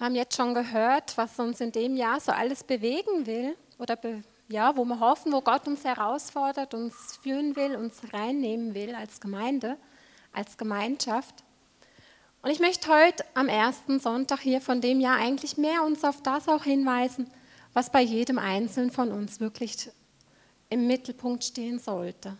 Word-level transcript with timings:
Wir 0.00 0.06
haben 0.06 0.14
jetzt 0.14 0.34
schon 0.34 0.54
gehört, 0.54 1.18
was 1.18 1.38
uns 1.38 1.60
in 1.60 1.72
dem 1.72 1.94
Jahr 1.94 2.18
so 2.20 2.32
alles 2.32 2.64
bewegen 2.64 3.26
will 3.26 3.54
oder 3.78 3.96
be 3.96 4.22
ja, 4.48 4.74
wo 4.74 4.86
wir 4.86 4.98
hoffen, 4.98 5.30
wo 5.30 5.42
Gott 5.42 5.66
uns 5.66 5.84
herausfordert, 5.84 6.72
uns 6.72 7.18
führen 7.22 7.54
will, 7.54 7.76
uns 7.76 8.00
reinnehmen 8.10 8.74
will 8.74 8.94
als 8.94 9.20
Gemeinde, 9.20 9.76
als 10.32 10.56
Gemeinschaft. 10.56 11.44
Und 12.40 12.50
ich 12.50 12.60
möchte 12.60 12.88
heute 12.88 13.26
am 13.34 13.50
ersten 13.50 14.00
Sonntag 14.00 14.40
hier 14.40 14.62
von 14.62 14.80
dem 14.80 15.00
Jahr 15.00 15.16
eigentlich 15.18 15.58
mehr 15.58 15.84
uns 15.84 16.02
auf 16.02 16.22
das 16.22 16.48
auch 16.48 16.64
hinweisen, 16.64 17.30
was 17.74 17.92
bei 17.92 18.00
jedem 18.00 18.38
Einzelnen 18.38 18.90
von 18.90 19.12
uns 19.12 19.38
wirklich 19.38 19.90
im 20.70 20.86
Mittelpunkt 20.86 21.44
stehen 21.44 21.78
sollte. 21.78 22.38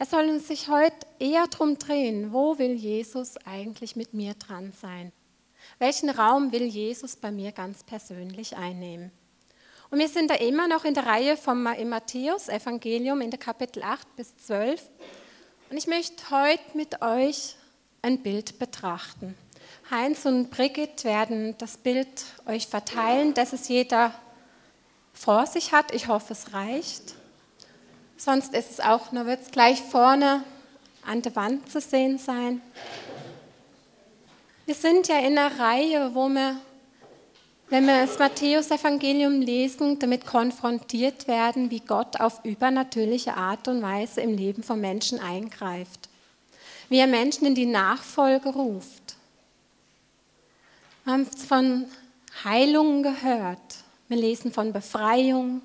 Es 0.00 0.10
soll 0.10 0.36
sich 0.40 0.68
heute 0.68 1.06
eher 1.20 1.46
darum 1.46 1.78
drehen, 1.78 2.32
wo 2.32 2.58
will 2.58 2.72
Jesus 2.72 3.36
eigentlich 3.46 3.94
mit 3.94 4.14
mir 4.14 4.34
dran 4.34 4.72
sein? 4.72 5.12
Welchen 5.78 6.10
Raum 6.10 6.52
will 6.52 6.64
Jesus 6.64 7.16
bei 7.16 7.30
mir 7.30 7.52
ganz 7.52 7.84
persönlich 7.84 8.56
einnehmen? 8.56 9.10
Und 9.90 9.98
wir 9.98 10.08
sind 10.08 10.30
da 10.30 10.34
immer 10.34 10.68
noch 10.68 10.84
in 10.84 10.94
der 10.94 11.06
Reihe 11.06 11.36
vom 11.36 11.62
Matthäus 11.62 12.48
Evangelium 12.48 13.20
in 13.20 13.30
der 13.30 13.38
Kapitel 13.38 13.82
8 13.82 14.16
bis 14.16 14.36
12. 14.38 14.82
Und 15.70 15.76
ich 15.76 15.86
möchte 15.86 16.30
heute 16.30 16.62
mit 16.74 17.00
euch 17.00 17.56
ein 18.02 18.22
Bild 18.22 18.58
betrachten. 18.58 19.34
Heinz 19.90 20.26
und 20.26 20.50
Brigitte 20.50 21.04
werden 21.04 21.54
das 21.58 21.78
Bild 21.78 22.08
euch 22.46 22.66
verteilen, 22.66 23.32
dass 23.32 23.52
es 23.52 23.68
jeder 23.68 24.12
vor 25.14 25.46
sich 25.46 25.72
hat. 25.72 25.94
Ich 25.94 26.08
hoffe, 26.08 26.34
es 26.34 26.52
reicht. 26.52 27.14
Sonst 28.18 28.52
ist 28.54 28.70
es 28.70 28.80
auch, 28.80 29.12
nur 29.12 29.26
wird 29.26 29.42
es 29.42 29.50
gleich 29.50 29.80
vorne 29.80 30.44
an 31.06 31.22
der 31.22 31.34
Wand 31.36 31.70
zu 31.70 31.80
sehen 31.80 32.18
sein. 32.18 32.60
Wir 34.68 34.74
sind 34.74 35.08
ja 35.08 35.18
in 35.20 35.38
einer 35.38 35.58
Reihe, 35.58 36.14
wo 36.14 36.28
wir 36.28 36.60
wenn 37.70 37.86
wir 37.86 38.04
das 38.04 38.18
Matthäus-Evangelium 38.18 39.40
lesen, 39.40 39.98
damit 39.98 40.26
konfrontiert 40.26 41.26
werden, 41.26 41.70
wie 41.70 41.80
Gott 41.80 42.20
auf 42.20 42.44
übernatürliche 42.44 43.32
Art 43.32 43.66
und 43.66 43.80
Weise 43.80 44.20
im 44.20 44.36
Leben 44.36 44.62
von 44.62 44.78
Menschen 44.78 45.20
eingreift, 45.20 46.10
wie 46.90 46.98
er 46.98 47.06
Menschen 47.06 47.46
in 47.46 47.54
die 47.54 47.64
Nachfolge 47.64 48.50
ruft. 48.50 49.16
Wir 51.04 51.14
haben 51.14 51.24
von 51.24 51.86
Heilungen 52.44 53.02
gehört, 53.02 53.76
wir 54.08 54.18
lesen 54.18 54.52
von 54.52 54.74
Befreiung. 54.74 55.62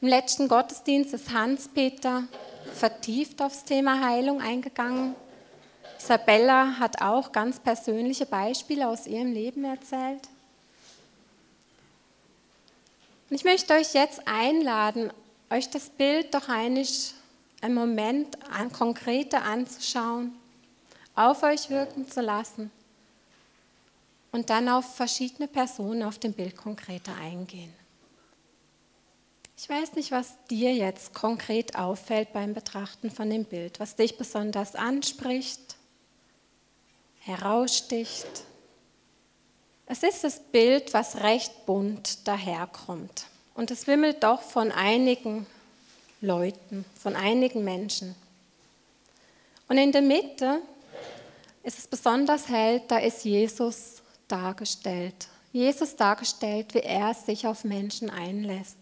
Im 0.00 0.08
letzten 0.08 0.48
Gottesdienst 0.48 1.12
ist 1.12 1.34
Hans-Peter 1.34 2.24
vertieft 2.72 3.42
aufs 3.42 3.64
Thema 3.64 4.02
Heilung 4.02 4.40
eingegangen. 4.40 5.14
Isabella 5.98 6.78
hat 6.78 7.02
auch 7.02 7.32
ganz 7.32 7.58
persönliche 7.58 8.26
Beispiele 8.26 8.88
aus 8.88 9.06
ihrem 9.06 9.32
Leben 9.32 9.64
erzählt. 9.64 10.28
Und 13.28 13.36
ich 13.36 13.44
möchte 13.44 13.74
euch 13.74 13.92
jetzt 13.94 14.22
einladen, 14.26 15.12
euch 15.50 15.68
das 15.70 15.90
Bild 15.90 16.32
doch 16.34 16.48
einig 16.48 17.14
einen 17.60 17.74
Moment 17.74 18.38
an, 18.50 18.72
konkreter 18.72 19.42
anzuschauen, 19.42 20.32
auf 21.14 21.42
euch 21.42 21.68
wirken 21.68 22.08
zu 22.08 22.20
lassen 22.20 22.70
und 24.32 24.50
dann 24.50 24.68
auf 24.68 24.94
verschiedene 24.94 25.48
Personen 25.48 26.02
auf 26.02 26.18
dem 26.18 26.32
Bild 26.32 26.56
konkreter 26.56 27.14
eingehen. 27.16 27.74
Ich 29.56 29.68
weiß 29.68 29.94
nicht, 29.94 30.12
was 30.12 30.36
dir 30.48 30.72
jetzt 30.72 31.12
konkret 31.12 31.74
auffällt 31.74 32.32
beim 32.32 32.54
Betrachten 32.54 33.10
von 33.10 33.28
dem 33.28 33.44
Bild, 33.44 33.80
was 33.80 33.96
dich 33.96 34.16
besonders 34.16 34.76
anspricht, 34.76 35.77
heraussticht. 37.28 38.26
Es 39.86 40.02
ist 40.02 40.24
das 40.24 40.40
Bild, 40.40 40.92
was 40.92 41.22
recht 41.22 41.66
bunt 41.66 42.26
daherkommt. 42.26 43.26
Und 43.54 43.70
es 43.70 43.86
wimmelt 43.86 44.22
doch 44.22 44.42
von 44.42 44.72
einigen 44.72 45.46
Leuten, 46.20 46.84
von 47.00 47.14
einigen 47.14 47.64
Menschen. 47.64 48.14
Und 49.68 49.78
in 49.78 49.92
der 49.92 50.02
Mitte 50.02 50.60
ist 51.62 51.78
es 51.78 51.86
besonders 51.86 52.48
hell, 52.48 52.82
da 52.88 52.98
ist 52.98 53.24
Jesus 53.24 54.02
dargestellt. 54.26 55.28
Jesus 55.52 55.96
dargestellt, 55.96 56.74
wie 56.74 56.80
er 56.80 57.14
sich 57.14 57.46
auf 57.46 57.64
Menschen 57.64 58.10
einlässt. 58.10 58.76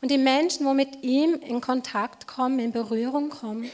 Und 0.00 0.10
die 0.10 0.18
Menschen, 0.18 0.66
wo 0.66 0.74
mit 0.74 1.02
ihm 1.02 1.34
in 1.34 1.60
Kontakt 1.60 2.26
kommen, 2.26 2.58
in 2.58 2.72
Berührung 2.72 3.30
kommen, 3.30 3.70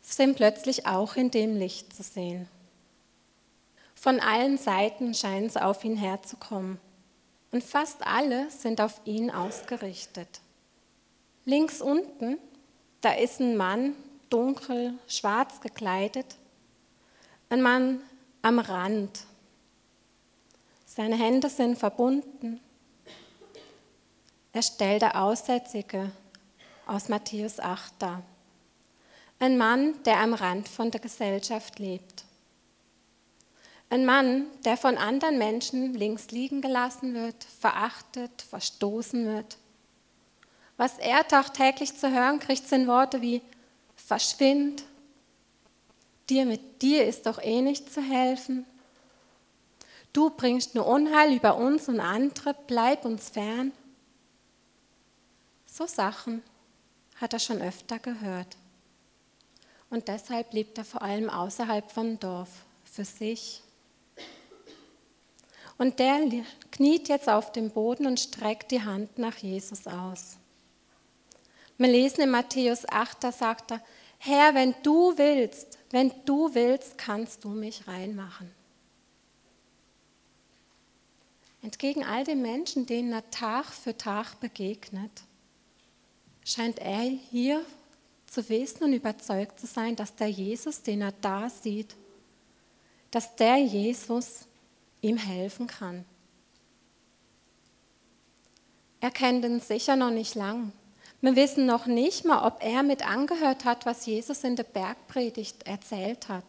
sind 0.00 0.36
plötzlich 0.36 0.86
auch 0.86 1.16
in 1.16 1.30
dem 1.30 1.56
Licht 1.56 1.94
zu 1.94 2.02
sehen. 2.02 2.48
Von 3.96 4.20
allen 4.20 4.58
Seiten 4.58 5.14
scheinen 5.14 5.48
sie 5.48 5.60
auf 5.60 5.82
ihn 5.82 5.96
herzukommen. 5.96 6.78
Und 7.50 7.64
fast 7.64 8.06
alle 8.06 8.50
sind 8.50 8.80
auf 8.80 9.00
ihn 9.04 9.30
ausgerichtet. 9.30 10.40
Links 11.44 11.80
unten, 11.80 12.38
da 13.00 13.12
ist 13.12 13.40
ein 13.40 13.56
Mann, 13.56 13.94
dunkel, 14.28 14.94
schwarz 15.08 15.60
gekleidet. 15.60 16.36
Ein 17.48 17.62
Mann 17.62 18.00
am 18.42 18.58
Rand. 18.58 19.24
Seine 20.84 21.16
Hände 21.16 21.48
sind 21.48 21.78
verbunden. 21.78 22.60
Er 24.52 24.62
stellt 24.62 25.02
der 25.02 25.22
Aussätzige 25.22 26.10
aus 26.86 27.08
Matthäus 27.08 27.60
8 27.60 27.94
dar. 27.98 28.22
Ein 29.38 29.56
Mann, 29.56 30.02
der 30.04 30.18
am 30.18 30.34
Rand 30.34 30.68
von 30.68 30.90
der 30.90 31.00
Gesellschaft 31.00 31.78
lebt. 31.78 32.25
Ein 33.88 34.04
Mann, 34.04 34.46
der 34.64 34.76
von 34.76 34.98
anderen 34.98 35.38
Menschen 35.38 35.94
links 35.94 36.30
liegen 36.30 36.60
gelassen 36.60 37.14
wird, 37.14 37.44
verachtet, 37.44 38.42
verstoßen 38.42 39.26
wird. 39.26 39.58
Was 40.76 40.98
er 40.98 41.26
tagtäglich 41.26 41.96
zu 41.96 42.10
hören 42.10 42.40
kriegt, 42.40 42.66
sind 42.68 42.88
Worte 42.88 43.22
wie 43.22 43.42
verschwind, 43.94 44.84
dir 46.28 46.44
mit 46.44 46.82
dir 46.82 47.06
ist 47.06 47.26
doch 47.26 47.40
eh 47.40 47.62
nicht 47.62 47.92
zu 47.92 48.02
helfen. 48.02 48.66
Du 50.12 50.30
bringst 50.30 50.74
nur 50.74 50.86
Unheil 50.86 51.34
über 51.34 51.56
uns 51.56 51.88
und 51.88 52.00
andere, 52.00 52.56
bleib 52.66 53.04
uns 53.04 53.30
fern. 53.30 53.72
So 55.66 55.86
Sachen 55.86 56.42
hat 57.20 57.32
er 57.32 57.38
schon 57.38 57.60
öfter 57.60 57.98
gehört. 57.98 58.56
Und 59.90 60.08
deshalb 60.08 60.52
lebt 60.52 60.78
er 60.78 60.84
vor 60.84 61.02
allem 61.02 61.30
außerhalb 61.30 61.90
vom 61.90 62.18
Dorf, 62.18 62.48
für 62.84 63.04
sich 63.04 63.62
und 65.78 65.98
der 65.98 66.20
kniet 66.70 67.08
jetzt 67.08 67.28
auf 67.28 67.52
dem 67.52 67.70
Boden 67.70 68.06
und 68.06 68.20
streckt 68.20 68.70
die 68.70 68.82
Hand 68.82 69.18
nach 69.18 69.36
Jesus 69.36 69.86
aus. 69.86 70.36
Wir 71.78 71.88
lesen 71.88 72.22
in 72.22 72.30
Matthäus 72.30 72.88
8, 72.88 73.24
da 73.24 73.32
sagt 73.32 73.72
er, 73.72 73.82
Herr, 74.18 74.54
wenn 74.54 74.74
du 74.82 75.16
willst, 75.18 75.78
wenn 75.90 76.10
du 76.24 76.54
willst, 76.54 76.96
kannst 76.96 77.44
du 77.44 77.50
mich 77.50 77.86
reinmachen. 77.86 78.50
Entgegen 81.62 82.04
all 82.04 82.24
den 82.24 82.42
Menschen, 82.42 82.86
denen 82.86 83.12
er 83.12 83.28
Tag 83.30 83.66
für 83.66 83.96
Tag 83.96 84.40
begegnet, 84.40 85.10
scheint 86.44 86.78
er 86.78 87.00
hier 87.00 87.64
zu 88.26 88.48
wissen 88.48 88.84
und 88.84 88.92
überzeugt 88.92 89.60
zu 89.60 89.66
sein, 89.66 89.96
dass 89.96 90.14
der 90.14 90.28
Jesus, 90.28 90.82
den 90.82 91.02
er 91.02 91.12
da 91.20 91.50
sieht, 91.50 91.94
dass 93.10 93.36
der 93.36 93.56
Jesus 93.56 94.46
ihm 95.06 95.16
helfen 95.16 95.66
kann. 95.66 96.04
Er 99.00 99.10
kennt 99.10 99.44
ihn 99.44 99.60
sicher 99.60 99.94
noch 99.94 100.10
nicht 100.10 100.34
lang. 100.34 100.72
Wir 101.20 101.36
wissen 101.36 101.64
noch 101.64 101.86
nicht 101.86 102.24
mal, 102.24 102.46
ob 102.46 102.62
er 102.62 102.82
mit 102.82 103.06
angehört 103.06 103.64
hat, 103.64 103.86
was 103.86 104.06
Jesus 104.06 104.44
in 104.44 104.56
der 104.56 104.64
Bergpredigt 104.64 105.66
erzählt 105.66 106.28
hat. 106.28 106.44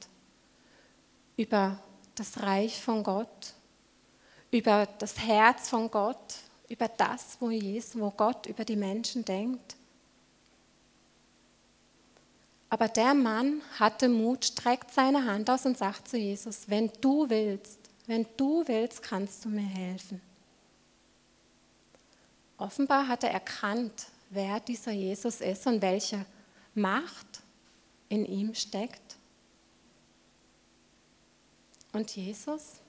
Über 1.36 1.80
das 2.16 2.42
Reich 2.42 2.82
von 2.82 3.04
Gott, 3.04 3.54
über 4.52 4.88
das 4.98 5.20
Herz 5.20 5.70
von 5.70 5.92
Gott, 5.92 6.36
über 6.68 6.88
das, 6.88 7.38
wo, 7.40 7.50
Jesus, 7.50 8.00
wo 8.00 8.10
Gott 8.10 8.48
über 8.48 8.66
die 8.66 8.76
Menschen 8.76 9.24
denkt. 9.24 9.76
Aber 12.70 12.88
der 12.88 13.14
Mann 13.14 13.62
hatte 13.80 14.10
Mut, 14.10 14.46
streckt 14.46 14.92
seine 14.92 15.26
Hand 15.26 15.50
aus 15.50 15.66
und 15.66 15.78
sagt 15.78 16.08
zu 16.10 16.18
Jesus, 16.18 16.70
wenn 16.70 16.92
du 17.00 17.30
willst, 17.30 17.87
wenn 18.08 18.26
du 18.38 18.68
willst, 18.68 19.04
kannst 19.04 19.46
du 19.46 19.50
mir 19.50 19.68
helfen. 19.68 20.22
Offenbar 22.58 23.08
hat 23.08 23.24
er 23.24 23.32
erkannt, 23.32 24.08
wer 24.30 24.60
dieser 24.60 24.92
Jesus 24.92 25.42
ist 25.42 25.68
und 25.68 25.82
welche 25.82 26.26
Macht 26.74 27.44
in 28.10 28.26
ihm 28.26 28.56
steckt. 28.56 29.18
Und 31.94 32.16
Jesus? 32.16 32.80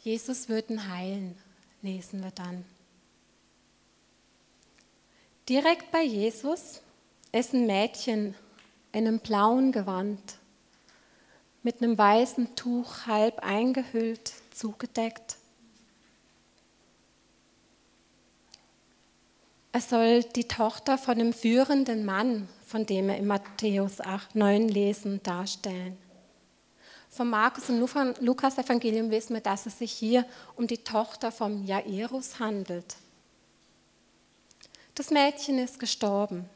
Jesus 0.00 0.48
wird 0.48 0.70
ihn 0.70 0.88
heilen, 0.88 1.36
lesen 1.82 2.22
wir 2.22 2.30
dann. 2.30 2.64
Direkt 5.48 5.90
bei 5.90 6.02
Jesus 6.02 6.80
ist 7.32 7.52
ein 7.54 7.66
Mädchen 7.66 8.34
in 8.92 9.06
einem 9.06 9.18
blauen 9.18 9.72
Gewand 9.72 10.38
mit 11.62 11.82
einem 11.82 11.98
weißen 11.98 12.54
Tuch 12.54 13.06
halb 13.06 13.40
eingehüllt 13.40 14.32
zugedeckt. 14.50 15.36
Er 19.72 19.80
soll 19.80 20.24
die 20.24 20.48
Tochter 20.48 20.98
von 20.98 21.14
einem 21.14 21.32
führenden 21.32 22.04
Mann, 22.04 22.48
von 22.66 22.86
dem 22.86 23.08
wir 23.08 23.16
in 23.16 23.26
Matthäus 23.26 24.00
8, 24.00 24.34
9 24.34 24.68
lesen, 24.68 25.22
darstellen. 25.22 25.96
Vom 27.10 27.30
Markus 27.30 27.68
und 27.68 28.20
Lukas 28.20 28.58
Evangelium 28.58 29.10
wissen 29.10 29.34
wir, 29.34 29.40
dass 29.40 29.66
es 29.66 29.78
sich 29.78 29.92
hier 29.92 30.24
um 30.56 30.66
die 30.66 30.78
Tochter 30.78 31.32
vom 31.32 31.64
Jairus 31.64 32.38
handelt. 32.38 32.96
Das 34.94 35.10
Mädchen 35.10 35.58
ist 35.58 35.78
gestorben. 35.78 36.48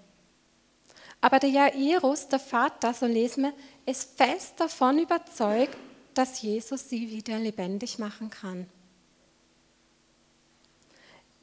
Aber 1.21 1.39
der 1.39 1.51
Jairus, 1.51 2.29
der 2.29 2.41
Vater, 2.41 2.93
so 2.93 3.07
lesen 3.07 3.45
wir, 3.45 3.53
ist 3.87 4.17
fest 4.17 4.55
davon 4.59 4.99
überzeugt, 4.99 5.77
dass 6.15 6.43
Jesus 6.43 6.89
sie 6.89 7.11
wieder 7.11 7.39
lebendig 7.39 7.99
machen 7.99 8.31
kann. 8.31 8.67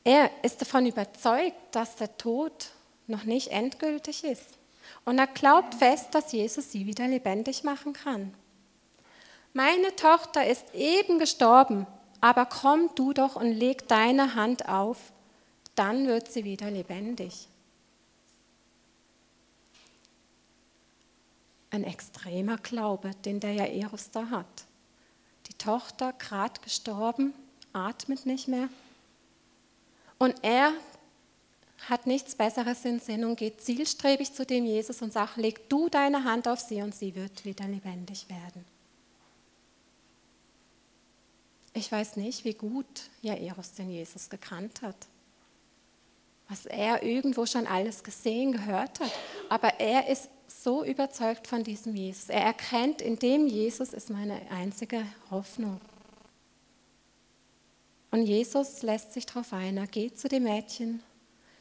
Er 0.03 0.29
ist 0.43 0.61
davon 0.61 0.85
überzeugt, 0.85 1.57
dass 1.71 1.95
der 1.97 2.17
Tod 2.17 2.71
noch 3.07 3.23
nicht 3.23 3.49
endgültig 3.49 4.23
ist. 4.23 4.57
Und 5.05 5.19
er 5.19 5.27
glaubt 5.27 5.75
fest, 5.75 6.15
dass 6.15 6.31
Jesus 6.31 6.71
sie 6.71 6.85
wieder 6.85 7.07
lebendig 7.07 7.63
machen 7.63 7.93
kann. 7.93 8.33
Meine 9.53 9.95
Tochter 9.95 10.47
ist 10.47 10.73
eben 10.73 11.19
gestorben, 11.19 11.85
aber 12.21 12.45
komm 12.45 12.89
du 12.95 13.13
doch 13.13 13.35
und 13.35 13.51
leg 13.51 13.87
deine 13.87 14.35
Hand 14.35 14.67
auf, 14.67 14.97
dann 15.75 16.07
wird 16.07 16.31
sie 16.31 16.43
wieder 16.43 16.69
lebendig. 16.69 17.47
Ein 21.71 21.83
extremer 21.83 22.57
Glaube, 22.57 23.11
den 23.25 23.39
der 23.39 23.53
Jairus 23.53 24.11
da 24.11 24.29
hat. 24.29 24.65
Die 25.47 25.53
Tochter 25.53 26.13
gerade 26.13 26.59
gestorben, 26.61 27.33
atmet 27.73 28.25
nicht 28.25 28.47
mehr. 28.47 28.69
Und 30.17 30.35
er 30.43 30.73
hat 31.87 32.07
nichts 32.07 32.35
Besseres 32.35 32.83
in 32.85 32.99
Sinn 32.99 33.23
und 33.23 33.37
geht 33.37 33.61
zielstrebig 33.61 34.33
zu 34.33 34.45
dem 34.45 34.65
Jesus 34.65 35.01
und 35.01 35.13
sagt, 35.13 35.37
leg 35.37 35.69
du 35.69 35.89
deine 35.89 36.23
Hand 36.23 36.47
auf 36.47 36.59
sie 36.59 36.81
und 36.81 36.93
sie 36.93 37.15
wird 37.15 37.45
wieder 37.45 37.65
lebendig 37.65 38.29
werden. 38.29 38.65
Ich 41.73 41.91
weiß 41.91 42.17
nicht, 42.17 42.43
wie 42.43 42.53
gut 42.53 43.09
Jairus 43.21 43.73
den 43.73 43.89
Jesus 43.91 44.29
gekannt 44.29 44.81
hat, 44.81 44.97
was 46.49 46.65
er 46.65 47.03
irgendwo 47.03 47.45
schon 47.45 47.67
alles 47.67 48.03
gesehen, 48.03 48.51
gehört 48.51 48.99
hat, 48.99 49.11
aber 49.49 49.79
er 49.79 50.07
ist 50.07 50.29
so 50.49 50.83
überzeugt 50.83 51.47
von 51.47 51.63
diesem 51.63 51.95
Jesus. 51.95 52.29
Er 52.29 52.41
erkennt, 52.41 53.01
in 53.01 53.17
dem 53.17 53.47
Jesus 53.47 53.93
ist 53.93 54.09
meine 54.09 54.41
einzige 54.51 55.05
Hoffnung. 55.29 55.79
Und 58.11 58.23
Jesus 58.23 58.81
lässt 58.81 59.13
sich 59.13 59.25
darauf 59.25 59.53
ein. 59.53 59.77
Er 59.77 59.87
geht 59.87 60.19
zu 60.19 60.27
dem 60.27 60.43
Mädchen, 60.43 61.03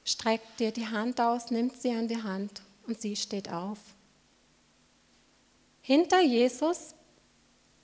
streckt 0.05 0.58
dir 0.61 0.73
die 0.73 0.88
Hand 0.88 1.20
aus, 1.20 1.50
nimmt 1.50 1.81
sie 1.81 1.90
an 1.90 2.08
die 2.08 2.23
Hand 2.23 2.62
und 2.87 3.00
sie 3.00 3.17
steht 3.17 3.50
auf. 3.52 3.79
Hinter 5.82 6.20
Jesus, 6.23 6.94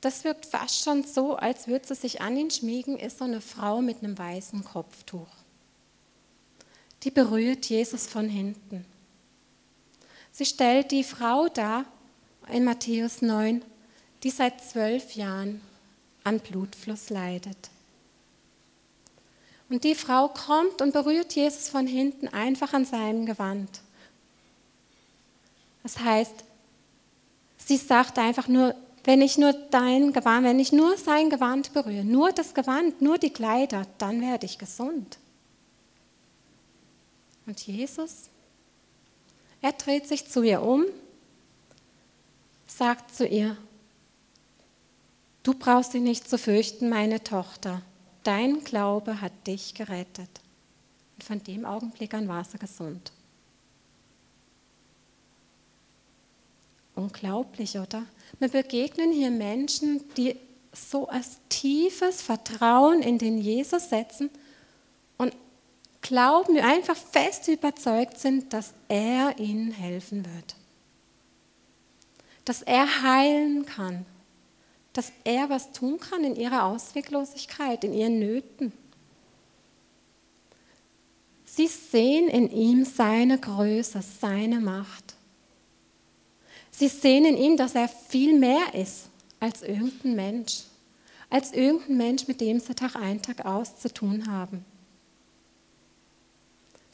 das 0.00 0.24
wirkt 0.24 0.46
fast 0.46 0.82
schon 0.82 1.04
so, 1.04 1.36
als 1.36 1.68
würde 1.68 1.86
sie 1.86 1.94
sich 1.94 2.20
an 2.20 2.36
ihn 2.36 2.50
schmiegen, 2.50 2.98
ist 2.98 3.18
so 3.18 3.24
eine 3.24 3.40
Frau 3.40 3.80
mit 3.80 4.02
einem 4.02 4.16
weißen 4.16 4.64
Kopftuch. 4.64 5.28
Die 7.02 7.10
berührt 7.10 7.66
Jesus 7.66 8.06
von 8.06 8.28
hinten. 8.28 8.86
Sie 10.36 10.44
stellt 10.44 10.90
die 10.90 11.04
Frau 11.04 11.46
dar 11.46 11.84
in 12.48 12.64
Matthäus 12.64 13.22
9, 13.22 13.64
die 14.24 14.30
seit 14.30 14.60
zwölf 14.60 15.14
Jahren 15.14 15.60
an 16.24 16.40
Blutfluss 16.40 17.08
leidet. 17.08 17.70
Und 19.68 19.84
die 19.84 19.94
Frau 19.94 20.26
kommt 20.26 20.82
und 20.82 20.92
berührt 20.92 21.36
Jesus 21.36 21.68
von 21.68 21.86
hinten 21.86 22.26
einfach 22.26 22.72
an 22.72 22.84
seinem 22.84 23.26
Gewand. 23.26 23.80
Das 25.84 26.00
heißt, 26.00 26.34
sie 27.56 27.76
sagt 27.76 28.18
einfach 28.18 28.48
nur, 28.48 28.74
wenn 29.04 29.22
ich 29.22 29.38
nur 29.38 29.52
dein 29.52 30.12
Gewand, 30.12 30.44
wenn 30.44 30.58
ich 30.58 30.72
nur 30.72 30.98
sein 30.98 31.30
Gewand 31.30 31.72
berühre, 31.72 32.04
nur 32.04 32.32
das 32.32 32.54
Gewand, 32.54 33.00
nur 33.00 33.18
die 33.18 33.32
Kleider, 33.32 33.86
dann 33.98 34.20
werde 34.20 34.46
ich 34.46 34.58
gesund. 34.58 35.16
Und 37.46 37.64
Jesus, 37.64 38.30
er 39.64 39.72
dreht 39.72 40.06
sich 40.06 40.28
zu 40.28 40.42
ihr 40.42 40.60
um, 40.60 40.84
sagt 42.66 43.16
zu 43.16 43.26
ihr, 43.26 43.56
du 45.42 45.54
brauchst 45.54 45.94
dich 45.94 46.02
nicht 46.02 46.28
zu 46.28 46.36
fürchten, 46.36 46.90
meine 46.90 47.24
Tochter 47.24 47.80
dein 48.24 48.62
Glaube 48.62 49.22
hat 49.22 49.32
dich 49.46 49.72
gerettet. 49.72 50.28
Und 51.14 51.24
von 51.24 51.42
dem 51.44 51.64
Augenblick 51.64 52.12
an 52.12 52.28
war 52.28 52.44
sie 52.44 52.58
gesund. 52.58 53.10
Unglaublich, 56.94 57.78
oder? 57.78 58.04
Wir 58.38 58.48
begegnen 58.48 59.12
hier 59.12 59.30
Menschen, 59.30 60.02
die 60.18 60.36
so 60.72 61.08
ein 61.08 61.24
tiefes 61.48 62.20
Vertrauen 62.20 63.00
in 63.00 63.16
den 63.16 63.38
Jesus 63.38 63.88
setzen 63.88 64.28
glauben, 66.04 66.56
einfach 66.58 66.96
fest 66.96 67.48
überzeugt 67.48 68.20
sind, 68.20 68.52
dass 68.52 68.74
er 68.86 69.40
ihnen 69.40 69.72
helfen 69.72 70.24
wird. 70.24 70.54
Dass 72.44 72.62
er 72.62 73.02
heilen 73.02 73.66
kann 73.66 74.06
dass 74.94 75.12
er 75.24 75.50
was 75.50 75.72
tun 75.72 75.98
kann 75.98 76.24
in 76.24 76.36
ihrer 76.36 76.64
Ausweglosigkeit, 76.64 77.84
in 77.84 77.92
ihren 77.92 78.18
Nöten. 78.20 78.72
Sie 81.44 81.66
sehen 81.66 82.28
in 82.28 82.50
ihm 82.50 82.84
seine 82.84 83.38
Größe, 83.38 84.00
seine 84.20 84.60
Macht. 84.60 85.16
Sie 86.70 86.88
sehen 86.88 87.24
in 87.24 87.36
ihm, 87.36 87.56
dass 87.56 87.74
er 87.74 87.88
viel 87.88 88.38
mehr 88.38 88.74
ist 88.74 89.08
als 89.40 89.62
irgendein 89.62 90.14
Mensch, 90.14 90.62
als 91.28 91.52
irgendein 91.52 91.96
Mensch, 91.96 92.28
mit 92.28 92.40
dem 92.40 92.60
sie 92.60 92.74
Tag 92.74 92.94
ein, 92.96 93.20
Tag 93.20 93.44
aus 93.44 93.78
zu 93.78 93.92
tun 93.92 94.28
haben. 94.28 94.64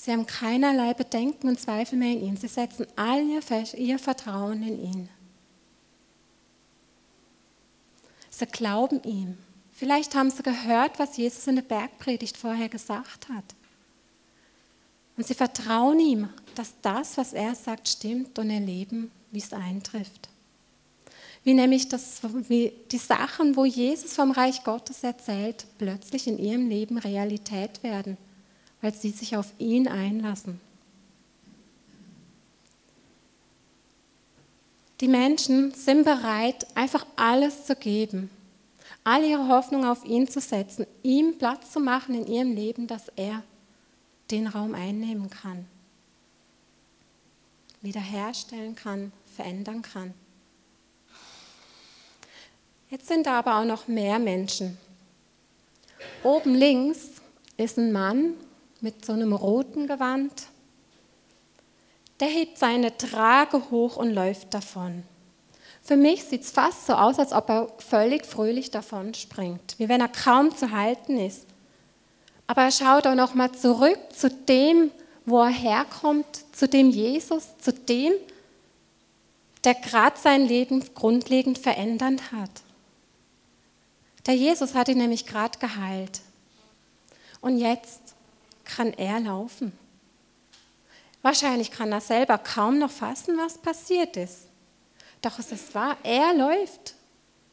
Sie 0.03 0.13
haben 0.13 0.25
keinerlei 0.25 0.95
Bedenken 0.95 1.47
und 1.47 1.61
Zweifel 1.61 1.99
mehr 1.99 2.13
in 2.13 2.23
ihn. 2.23 2.37
Sie 2.39 2.49
setzen 2.49 2.87
all 2.97 3.23
ihr, 3.23 3.43
ihr 3.77 3.99
Vertrauen 3.99 4.63
in 4.63 4.83
ihn. 4.83 5.09
Sie 8.31 8.47
glauben 8.47 9.03
ihm. 9.03 9.37
Vielleicht 9.71 10.15
haben 10.15 10.31
sie 10.31 10.43
gehört, 10.43 10.99
was 10.99 11.19
Jesus 11.19 11.47
in 11.49 11.57
der 11.57 11.63
Bergpredigt 11.63 12.39
vorher 12.39 12.71
gesagt 12.71 13.29
hat. 13.29 13.45
Und 15.19 15.27
sie 15.27 15.35
vertrauen 15.35 16.01
ihm, 16.01 16.31
dass 16.55 16.73
das, 16.81 17.19
was 17.19 17.35
er 17.35 17.55
sagt, 17.55 17.87
stimmt 17.87 18.39
und 18.39 18.49
erleben, 18.49 19.11
wie 19.31 19.41
es 19.41 19.53
eintrifft. 19.53 20.31
Wie 21.45 21.53
nämlich 21.53 21.91
das, 21.91 22.23
wie 22.49 22.73
die 22.91 22.97
Sachen, 22.97 23.55
wo 23.55 23.67
Jesus 23.67 24.15
vom 24.15 24.31
Reich 24.31 24.65
Gottes 24.65 25.05
erzählt, 25.05 25.67
plötzlich 25.77 26.27
in 26.27 26.39
ihrem 26.39 26.71
Leben 26.71 26.97
Realität 26.97 27.83
werden, 27.83 28.17
weil 28.81 28.95
sie 28.95 29.11
sich 29.11 29.37
auf 29.37 29.53
ihn 29.59 29.89
einlassen. 29.89 30.61
Die 35.01 35.09
Menschen 35.09 35.73
sind 35.73 36.05
bereit, 36.05 36.67
einfach 36.75 37.07
alles 37.17 37.65
zu 37.65 37.75
geben, 37.75 38.31
all 39.03 39.25
ihre 39.25 39.49
Hoffnung 39.49 39.87
auf 39.87 40.05
ihn 40.05 40.29
zu 40.29 40.41
setzen, 40.41 40.87
ihm 41.03 41.39
Platz 41.39 41.73
zu 41.73 41.81
machen 41.81 42.15
in 42.15 42.27
ihrem 42.27 42.55
Leben, 42.55 42.87
dass 42.87 43.09
er 43.17 43.43
den 44.31 44.47
Raum 44.47 44.75
einnehmen 44.75 45.31
kann, 45.31 45.67
wiederherstellen 47.81 48.75
kann, 48.75 49.13
verändern 49.35 49.81
kann. 49.81 50.13
Jetzt 52.91 53.09
sind 53.09 53.27
da 53.27 53.39
aber 53.39 53.59
auch 53.59 53.65
noch 53.65 53.89
mehr 53.89 54.19
Menschen. 54.19 54.77
Oben 56.23 56.55
links 56.55 57.09
ist 57.57 57.79
ein 57.79 57.93
Mann 57.93 58.35
mit 58.83 59.05
so 59.05 59.13
einem 59.13 59.33
roten 59.33 59.87
Gewand, 59.87 60.33
der 62.21 62.29
hebt 62.29 62.59
seine 62.59 62.97
Trage 62.97 63.71
hoch 63.71 63.97
und 63.97 64.13
läuft 64.13 64.53
davon. 64.53 65.03
Für 65.83 65.97
mich 65.97 66.25
sieht 66.25 66.43
es 66.43 66.51
fast 66.51 66.87
so 66.87 66.93
aus, 66.93 67.19
als 67.19 67.33
ob 67.33 67.49
er 67.49 67.69
völlig 67.79 68.27
fröhlich 68.27 68.71
davon 68.71 69.15
springt, 69.15 69.75
wie 69.79 69.89
wenn 69.89 70.01
er 70.01 70.09
kaum 70.09 70.55
zu 70.55 70.71
halten 70.71 71.19
ist. 71.19 71.47
Aber 72.47 72.63
er 72.63 72.73
schaut 72.73 73.07
auch 73.07 73.15
noch 73.15 73.35
mal 73.35 73.53
zurück 73.53 73.99
zu 74.15 74.29
dem, 74.29 74.91
wo 75.25 75.41
er 75.41 75.49
herkommt, 75.49 76.27
zu 76.53 76.69
dem 76.69 76.91
Jesus, 76.91 77.57
zu 77.59 77.73
dem, 77.73 78.13
der 79.65 79.75
gerade 79.75 80.19
sein 80.19 80.47
Leben 80.47 80.83
grundlegend 80.95 81.59
verändert 81.59 82.33
hat. 82.33 82.51
Der 84.27 84.35
Jesus 84.35 84.75
hat 84.75 84.89
ihn 84.89 84.99
nämlich 84.99 85.27
gerade 85.27 85.59
geheilt. 85.59 86.21
Und 87.41 87.59
jetzt 87.59 88.00
kann 88.77 88.93
er 88.95 89.21
laufen. 89.21 89.73
Wahrscheinlich 91.23 91.71
kann 91.71 91.93
er 91.93 92.01
selber 92.01 92.39
kaum 92.39 92.79
noch 92.79 92.91
fassen, 92.91 93.37
was 93.37 93.59
passiert 93.59 94.17
ist. 94.17 94.49
Doch 95.21 95.39
es 95.39 95.53
ist 95.53 95.75
wahr, 95.75 95.97
er 96.03 96.35
läuft. 96.35 96.95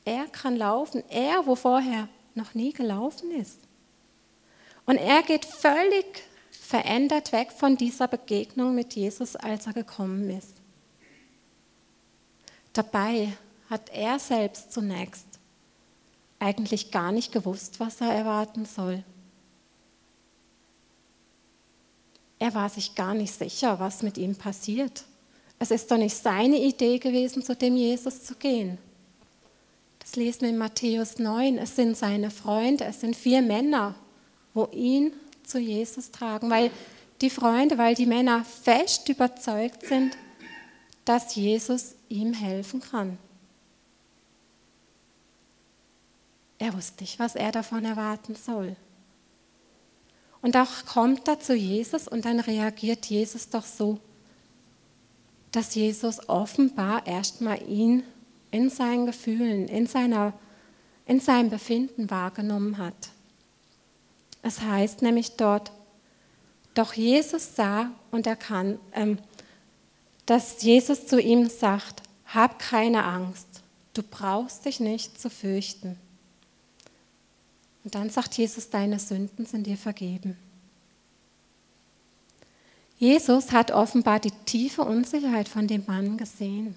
Er 0.05 0.25
kann 0.27 0.55
laufen. 0.55 1.03
Er, 1.09 1.45
wo 1.45 1.55
vorher 1.55 2.07
noch 2.33 2.53
nie 2.53 2.71
gelaufen 2.71 3.31
ist. 3.31 3.59
Und 4.85 4.97
er 4.97 5.21
geht 5.23 5.43
völlig 5.43 6.05
verändert 6.49 7.33
weg 7.33 7.51
von 7.51 7.75
dieser 7.75 8.07
Begegnung 8.07 8.73
mit 8.73 8.93
Jesus, 8.93 9.35
als 9.35 9.67
er 9.67 9.73
gekommen 9.73 10.29
ist. 10.29 10.53
Dabei 12.71 13.33
hat 13.69 13.89
er 13.89 14.17
selbst 14.19 14.71
zunächst 14.71 15.25
eigentlich 16.39 16.91
gar 16.91 17.11
nicht 17.11 17.31
gewusst, 17.31 17.79
was 17.79 17.99
er 17.99 18.13
erwarten 18.13 18.65
soll. 18.65 19.03
Er 22.39 22.53
war 22.53 22.69
sich 22.69 22.95
gar 22.95 23.13
nicht 23.13 23.33
sicher, 23.33 23.79
was 23.79 24.03
mit 24.03 24.17
ihm 24.17 24.35
passiert. 24.35 25.03
Es 25.59 25.71
ist 25.71 25.89
doch 25.89 25.97
nicht 25.97 26.15
seine 26.15 26.57
Idee 26.57 26.99
gewesen, 26.99 27.41
zu 27.41 27.55
dem 27.55 27.75
Jesus 27.75 28.23
zu 28.23 28.35
gehen. 28.35 28.77
Das 29.99 30.15
lesen 30.15 30.41
wir 30.41 30.49
in 30.49 30.57
Matthäus 30.57 31.17
9. 31.17 31.57
Es 31.57 31.75
sind 31.75 31.97
seine 31.97 32.29
Freunde, 32.29 32.85
es 32.85 33.01
sind 33.01 33.15
vier 33.15 33.41
Männer, 33.41 33.95
wo 34.53 34.67
ihn 34.71 35.11
zu 35.43 35.59
Jesus 35.59 36.11
tragen, 36.11 36.49
weil 36.49 36.71
die 37.21 37.29
Freunde, 37.29 37.77
weil 37.77 37.95
die 37.95 38.05
Männer 38.05 38.45
fest 38.45 39.09
überzeugt 39.09 39.85
sind, 39.85 40.15
dass 41.05 41.35
Jesus 41.35 41.95
ihm 42.09 42.33
helfen 42.33 42.81
kann. 42.81 43.17
Er 46.59 46.73
wusste 46.73 47.03
nicht, 47.03 47.19
was 47.19 47.35
er 47.35 47.51
davon 47.51 47.85
erwarten 47.85 48.35
soll. 48.35 48.75
Und 50.47 50.55
auch 50.55 50.85
kommt 50.85 51.27
er 51.27 51.41
zu 51.41 51.53
Jesus 51.55 52.07
und 52.07 52.23
dann 52.23 52.39
reagiert 52.39 53.07
Jesus 53.07 53.49
doch 53.49 53.65
so, 53.65 53.99
dass 55.51 55.75
Jesus 55.75 56.29
offenbar 56.29 57.05
erstmal 57.05 57.61
ihn 57.69 58.03
in 58.49 58.69
seinen 58.69 59.07
Gefühlen, 59.07 59.67
in, 59.67 59.87
seiner, 59.87 60.31
in 61.05 61.19
seinem 61.19 61.49
Befinden 61.49 62.09
wahrgenommen 62.09 62.77
hat. 62.77 63.09
Es 64.41 64.61
heißt 64.61 65.01
nämlich 65.01 65.35
dort, 65.35 65.73
doch 66.75 66.93
Jesus 66.93 67.57
sah 67.57 67.91
und 68.11 68.25
erkannt, 68.25 68.79
ähm, 68.93 69.17
dass 70.27 70.61
Jesus 70.61 71.07
zu 71.07 71.19
ihm 71.19 71.49
sagt, 71.49 72.03
hab 72.25 72.57
keine 72.57 73.03
Angst, 73.03 73.63
du 73.93 74.01
brauchst 74.01 74.63
dich 74.63 74.79
nicht 74.79 75.19
zu 75.19 75.29
fürchten. 75.29 75.99
Und 77.87 77.95
dann 77.95 78.09
sagt 78.09 78.37
Jesus, 78.37 78.69
deine 78.69 78.99
Sünden 78.99 79.45
sind 79.45 79.65
dir 79.65 79.77
vergeben. 79.77 80.35
Jesus 82.99 83.53
hat 83.53 83.71
offenbar 83.71 84.19
die 84.19 84.33
tiefe 84.43 84.81
Unsicherheit 84.81 85.47
von 85.47 85.67
dem 85.67 85.85
Mann 85.87 86.17
gesehen. 86.17 86.75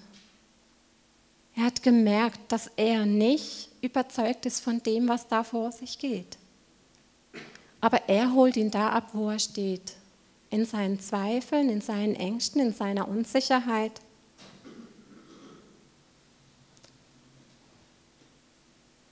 Er 1.53 1.65
hat 1.65 1.83
gemerkt, 1.83 2.39
dass 2.47 2.71
er 2.77 3.05
nicht 3.05 3.67
überzeugt 3.81 4.45
ist 4.45 4.61
von 4.61 4.81
dem, 4.83 5.09
was 5.09 5.27
da 5.27 5.43
vor 5.43 5.73
sich 5.73 5.99
geht. 5.99 6.37
Aber 7.81 8.07
er 8.07 8.31
holt 8.31 8.55
ihn 8.55 8.71
da 8.71 8.91
ab, 8.91 9.09
wo 9.11 9.31
er 9.31 9.39
steht. 9.39 9.97
In 10.49 10.65
seinen 10.65 11.01
Zweifeln, 11.01 11.69
in 11.69 11.81
seinen 11.81 12.15
Ängsten, 12.15 12.61
in 12.61 12.73
seiner 12.73 13.09
Unsicherheit. 13.09 13.99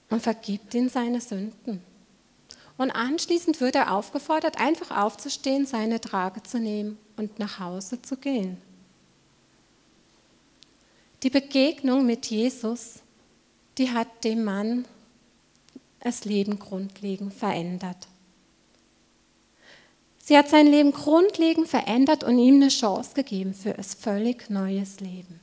Und 0.08 0.22
vergibt 0.22 0.72
ihm 0.72 0.88
seine 0.88 1.20
Sünden. 1.20 1.89
Und 2.80 2.92
anschließend 2.92 3.60
wird 3.60 3.74
er 3.74 3.92
aufgefordert, 3.92 4.58
einfach 4.58 4.90
aufzustehen, 4.90 5.66
seine 5.66 6.00
Trage 6.00 6.42
zu 6.42 6.58
nehmen 6.58 6.96
und 7.18 7.38
nach 7.38 7.58
Hause 7.58 8.00
zu 8.00 8.16
gehen. 8.16 8.56
Die 11.22 11.28
Begegnung 11.28 12.06
mit 12.06 12.24
Jesus, 12.24 13.00
die 13.76 13.90
hat 13.90 14.24
dem 14.24 14.44
Mann 14.44 14.86
das 16.00 16.24
Leben 16.24 16.58
grundlegend 16.58 17.34
verändert. 17.34 18.08
Sie 20.16 20.38
hat 20.38 20.48
sein 20.48 20.66
Leben 20.66 20.92
grundlegend 20.92 21.68
verändert 21.68 22.24
und 22.24 22.38
ihm 22.38 22.54
eine 22.54 22.68
Chance 22.68 23.10
gegeben 23.12 23.52
für 23.52 23.76
ein 23.76 23.84
völlig 23.84 24.48
neues 24.48 25.00
Leben. 25.00 25.38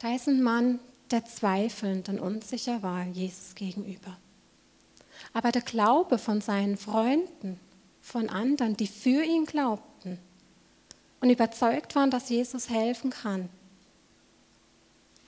Da 0.00 0.12
ist 0.12 0.26
ein 0.26 0.42
Mann, 0.42 0.80
der 1.12 1.24
zweifelnd 1.24 2.08
und 2.08 2.18
unsicher 2.18 2.82
war 2.82 3.04
Jesus 3.06 3.54
gegenüber. 3.54 4.18
Aber 5.32 5.52
der 5.52 5.62
Glaube 5.62 6.18
von 6.18 6.40
seinen 6.40 6.76
Freunden, 6.76 7.58
von 8.00 8.28
anderen, 8.28 8.76
die 8.76 8.86
für 8.86 9.22
ihn 9.22 9.44
glaubten 9.44 10.18
und 11.20 11.30
überzeugt 11.30 11.94
waren, 11.94 12.10
dass 12.10 12.30
Jesus 12.30 12.68
helfen 12.68 13.10
kann, 13.10 13.48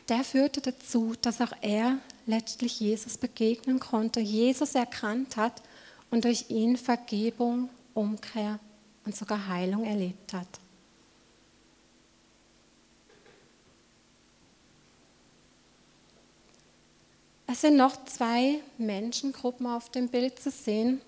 der 0.09 0.25
führte 0.25 0.61
dazu, 0.61 1.15
dass 1.21 1.41
auch 1.41 1.53
er 1.61 1.99
letztlich 2.27 2.81
Jesus 2.81 3.17
begegnen 3.17 3.79
konnte, 3.79 4.21
Jesus 4.21 4.75
erkannt 4.75 5.37
hat 5.37 5.63
und 6.11 6.25
durch 6.25 6.51
ihn 6.51 6.77
Vergebung, 6.77 7.69
Umkehr 7.95 8.59
und 9.05 9.17
sogar 9.17 9.47
Heilung 9.49 9.85
erlebt 9.85 10.33
hat. 10.33 10.49
Es 17.53 17.61
sind 17.61 17.77
noch 17.77 18.03
zwei 18.07 18.61
Menschengruppen 18.79 19.67
auf 19.67 19.91
dem 19.91 20.09
Bild 20.09 20.39
zu 20.41 20.51
sehen, 20.51 21.03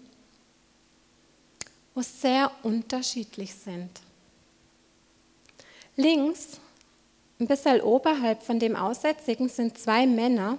wo 1.95 2.03
sehr 2.03 2.51
unterschiedlich 2.63 3.55
sind. 3.55 3.89
Links, 5.97 6.61
ein 7.41 7.47
bisschen 7.47 7.81
oberhalb 7.81 8.43
von 8.43 8.59
dem 8.59 8.77
Aussätzigen, 8.77 9.49
sind 9.49 9.79
zwei 9.79 10.07
Männer, 10.07 10.59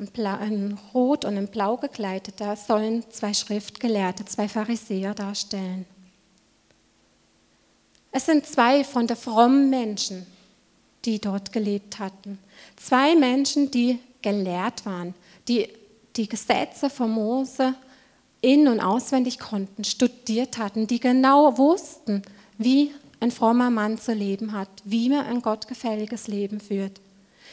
in 0.00 0.76
Rot 0.92 1.24
und 1.24 1.36
in 1.36 1.46
Blau 1.46 1.76
gekleidet. 1.76 2.34
Da 2.38 2.56
sollen 2.56 3.08
zwei 3.12 3.32
Schriftgelehrte, 3.34 4.24
zwei 4.24 4.48
Pharisäer 4.48 5.14
darstellen. 5.14 5.86
Es 8.10 8.26
sind 8.26 8.44
zwei 8.44 8.82
von 8.82 9.06
der 9.06 9.16
frommen 9.16 9.70
Menschen, 9.70 10.26
die 11.04 11.20
dort 11.20 11.52
gelebt 11.52 12.00
hatten. 12.00 12.40
Zwei 12.74 13.14
Menschen, 13.14 13.70
die 13.70 14.00
gelehrt 14.26 14.84
waren, 14.84 15.14
die 15.46 15.68
die 16.16 16.28
Gesetze 16.28 16.90
von 16.90 17.12
Mose 17.12 17.74
in- 18.40 18.66
und 18.66 18.80
auswendig 18.80 19.38
konnten, 19.38 19.84
studiert 19.84 20.58
hatten, 20.58 20.88
die 20.88 20.98
genau 20.98 21.56
wussten, 21.58 22.22
wie 22.58 22.92
ein 23.20 23.30
frommer 23.30 23.70
Mann 23.70 23.98
zu 23.98 24.12
leben 24.12 24.50
hat, 24.50 24.68
wie 24.84 25.08
man 25.10 25.26
ein 25.26 25.42
gottgefälliges 25.42 26.26
Leben 26.26 26.58
führt. 26.58 27.00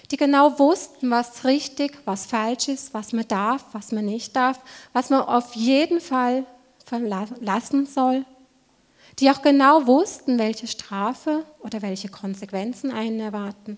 Die 0.10 0.18
genau 0.18 0.58
wussten, 0.58 1.12
was 1.12 1.46
richtig, 1.46 2.00
was 2.06 2.26
falsch 2.26 2.70
ist, 2.70 2.92
was 2.96 3.14
man 3.14 3.28
darf, 3.28 3.64
was 3.72 3.92
man 3.92 4.06
nicht 4.06 4.36
darf, 4.36 4.60
was 4.94 5.12
man 5.12 5.22
auf 5.22 5.54
jeden 5.54 6.02
Fall 6.02 6.44
verlassen 6.86 7.86
soll. 7.86 8.26
Die 9.20 9.30
auch 9.30 9.44
genau 9.44 9.86
wussten, 9.86 10.40
welche 10.40 10.66
Strafe 10.66 11.46
oder 11.60 11.84
welche 11.84 12.10
Konsequenzen 12.10 12.90
einen 12.90 13.20
erwarten. 13.20 13.78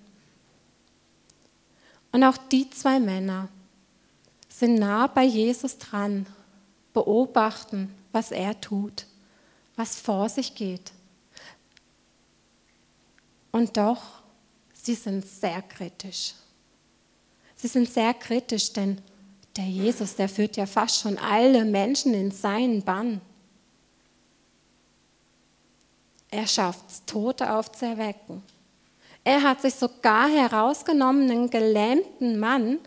Und 2.16 2.24
auch 2.24 2.38
die 2.38 2.70
zwei 2.70 2.98
Männer 3.02 3.50
sind 4.48 4.76
nah 4.76 5.06
bei 5.06 5.26
Jesus 5.26 5.78
dran, 5.78 6.26
beobachten, 6.94 7.94
was 8.14 8.32
er 8.32 8.62
tut, 8.62 9.06
was 9.76 10.00
vor 10.00 10.30
sich 10.30 10.56
geht. 10.56 10.94
Und 13.52 13.76
doch, 13.76 14.02
sie 14.72 14.96
sind 14.96 15.28
sehr 15.28 15.62
kritisch. 15.62 16.36
Sie 17.58 17.68
sind 17.68 17.90
sehr 17.90 18.14
kritisch, 18.14 18.72
denn 18.72 19.02
der 19.58 19.68
Jesus, 19.68 20.16
der 20.16 20.30
führt 20.30 20.56
ja 20.56 20.68
fast 20.68 21.02
schon 21.02 21.18
alle 21.18 21.66
Menschen 21.66 22.14
in 22.14 22.32
seinen 22.32 22.82
Bann. 22.82 23.20
Er 26.32 26.48
schafft 26.48 26.90
es, 26.90 27.04
Tote 27.06 27.52
aufzuerwecken. 27.52 28.42
Er 29.26 29.42
hat 29.42 29.60
sich 29.60 29.74
sogar 29.74 30.30
herausgenommen, 30.30 31.30
einen 31.30 31.50
gelähmten 31.50 32.40
Mann 32.40 32.78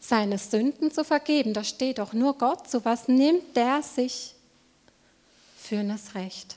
seine 0.00 0.38
Sünden 0.38 0.90
zu 0.90 1.04
vergeben. 1.04 1.52
Da 1.52 1.62
steht 1.62 1.98
doch 1.98 2.14
nur 2.14 2.38
Gott 2.38 2.66
zu. 2.66 2.82
Was 2.86 3.08
nimmt 3.08 3.54
der 3.54 3.82
sich 3.82 4.34
für 5.58 5.84
das 5.84 6.14
Recht? 6.14 6.56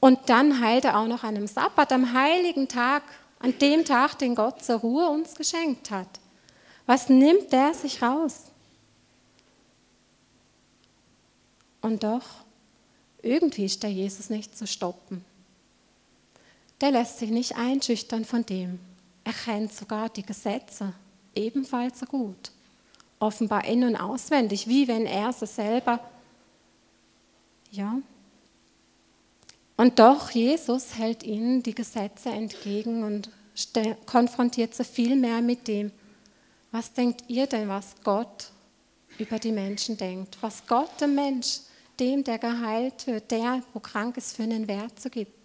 Und 0.00 0.30
dann 0.30 0.62
heilt 0.62 0.86
er 0.86 0.98
auch 0.98 1.06
noch 1.06 1.22
an 1.22 1.36
einem 1.36 1.46
Sabbat, 1.46 1.92
am 1.92 2.14
heiligen 2.14 2.68
Tag, 2.68 3.02
an 3.38 3.56
dem 3.58 3.84
Tag, 3.84 4.18
den 4.18 4.34
Gott 4.34 4.64
zur 4.64 4.76
Ruhe 4.76 5.10
uns 5.10 5.34
geschenkt 5.34 5.90
hat. 5.90 6.08
Was 6.86 7.10
nimmt 7.10 7.52
der 7.52 7.74
sich 7.74 8.00
raus? 8.00 8.44
Und 11.82 12.02
doch, 12.02 12.24
irgendwie 13.20 13.66
ist 13.66 13.82
der 13.82 13.92
Jesus 13.92 14.30
nicht 14.30 14.56
zu 14.56 14.66
stoppen 14.66 15.22
der 16.80 16.90
lässt 16.92 17.18
sich 17.18 17.30
nicht 17.30 17.56
einschüchtern 17.56 18.24
von 18.24 18.44
dem. 18.46 18.78
Er 19.24 19.32
kennt 19.32 19.72
sogar 19.72 20.08
die 20.08 20.22
Gesetze 20.22 20.94
ebenfalls 21.34 22.00
so 22.00 22.06
gut. 22.06 22.50
Offenbar 23.18 23.64
in- 23.64 23.84
und 23.84 23.96
auswendig, 23.96 24.66
wie 24.66 24.88
wenn 24.88 25.06
er 25.06 25.32
sie 25.32 25.46
selber. 25.46 26.00
Ja. 27.70 28.00
Und 29.76 29.98
doch, 29.98 30.30
Jesus 30.30 30.96
hält 30.96 31.22
ihnen 31.22 31.62
die 31.62 31.74
Gesetze 31.74 32.30
entgegen 32.30 33.04
und 33.04 33.30
konfrontiert 34.06 34.74
sie 34.74 34.84
viel 34.84 35.16
mehr 35.16 35.40
mit 35.42 35.68
dem, 35.68 35.92
Was 36.72 36.92
denkt 36.92 37.24
ihr 37.26 37.46
denn, 37.46 37.68
was 37.68 37.96
Gott 38.04 38.50
über 39.18 39.38
die 39.40 39.50
Menschen 39.50 39.96
denkt? 39.96 40.38
Was 40.40 40.64
Gott 40.66 41.00
dem 41.00 41.16
Mensch, 41.16 41.60
dem, 41.98 42.22
der 42.22 42.38
geheilt 42.38 43.06
wird, 43.08 43.30
der, 43.32 43.62
wo 43.72 43.80
krank 43.80 44.16
ist, 44.16 44.36
für 44.36 44.44
einen 44.44 44.68
Wert 44.68 45.00
zu 45.00 45.10
gibt? 45.10 45.39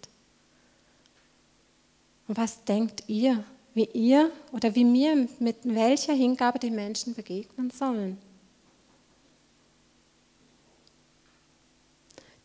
Und 2.27 2.37
was 2.37 2.63
denkt 2.63 3.03
ihr, 3.07 3.43
wie 3.73 3.89
ihr 3.93 4.31
oder 4.51 4.73
wie 4.73 4.85
mir 4.85 5.27
mit 5.39 5.57
welcher 5.63 6.13
Hingabe 6.13 6.59
die 6.59 6.71
Menschen 6.71 7.13
begegnen 7.13 7.69
sollen? 7.69 8.17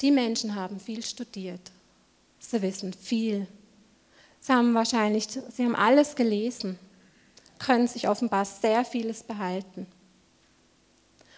Die 0.00 0.10
Menschen 0.10 0.54
haben 0.54 0.80
viel 0.80 1.02
studiert. 1.02 1.70
Sie 2.38 2.60
wissen 2.62 2.92
viel. 2.92 3.46
Sie 4.40 4.52
haben 4.52 4.75
wahrscheinlich, 4.75 5.28
sie 5.28 5.64
haben 5.64 5.76
alles 5.76 6.16
gelesen, 6.16 6.78
können 7.58 7.87
sich 7.87 8.08
offenbar 8.08 8.44
sehr 8.46 8.84
vieles 8.84 9.22
behalten. 9.22 9.87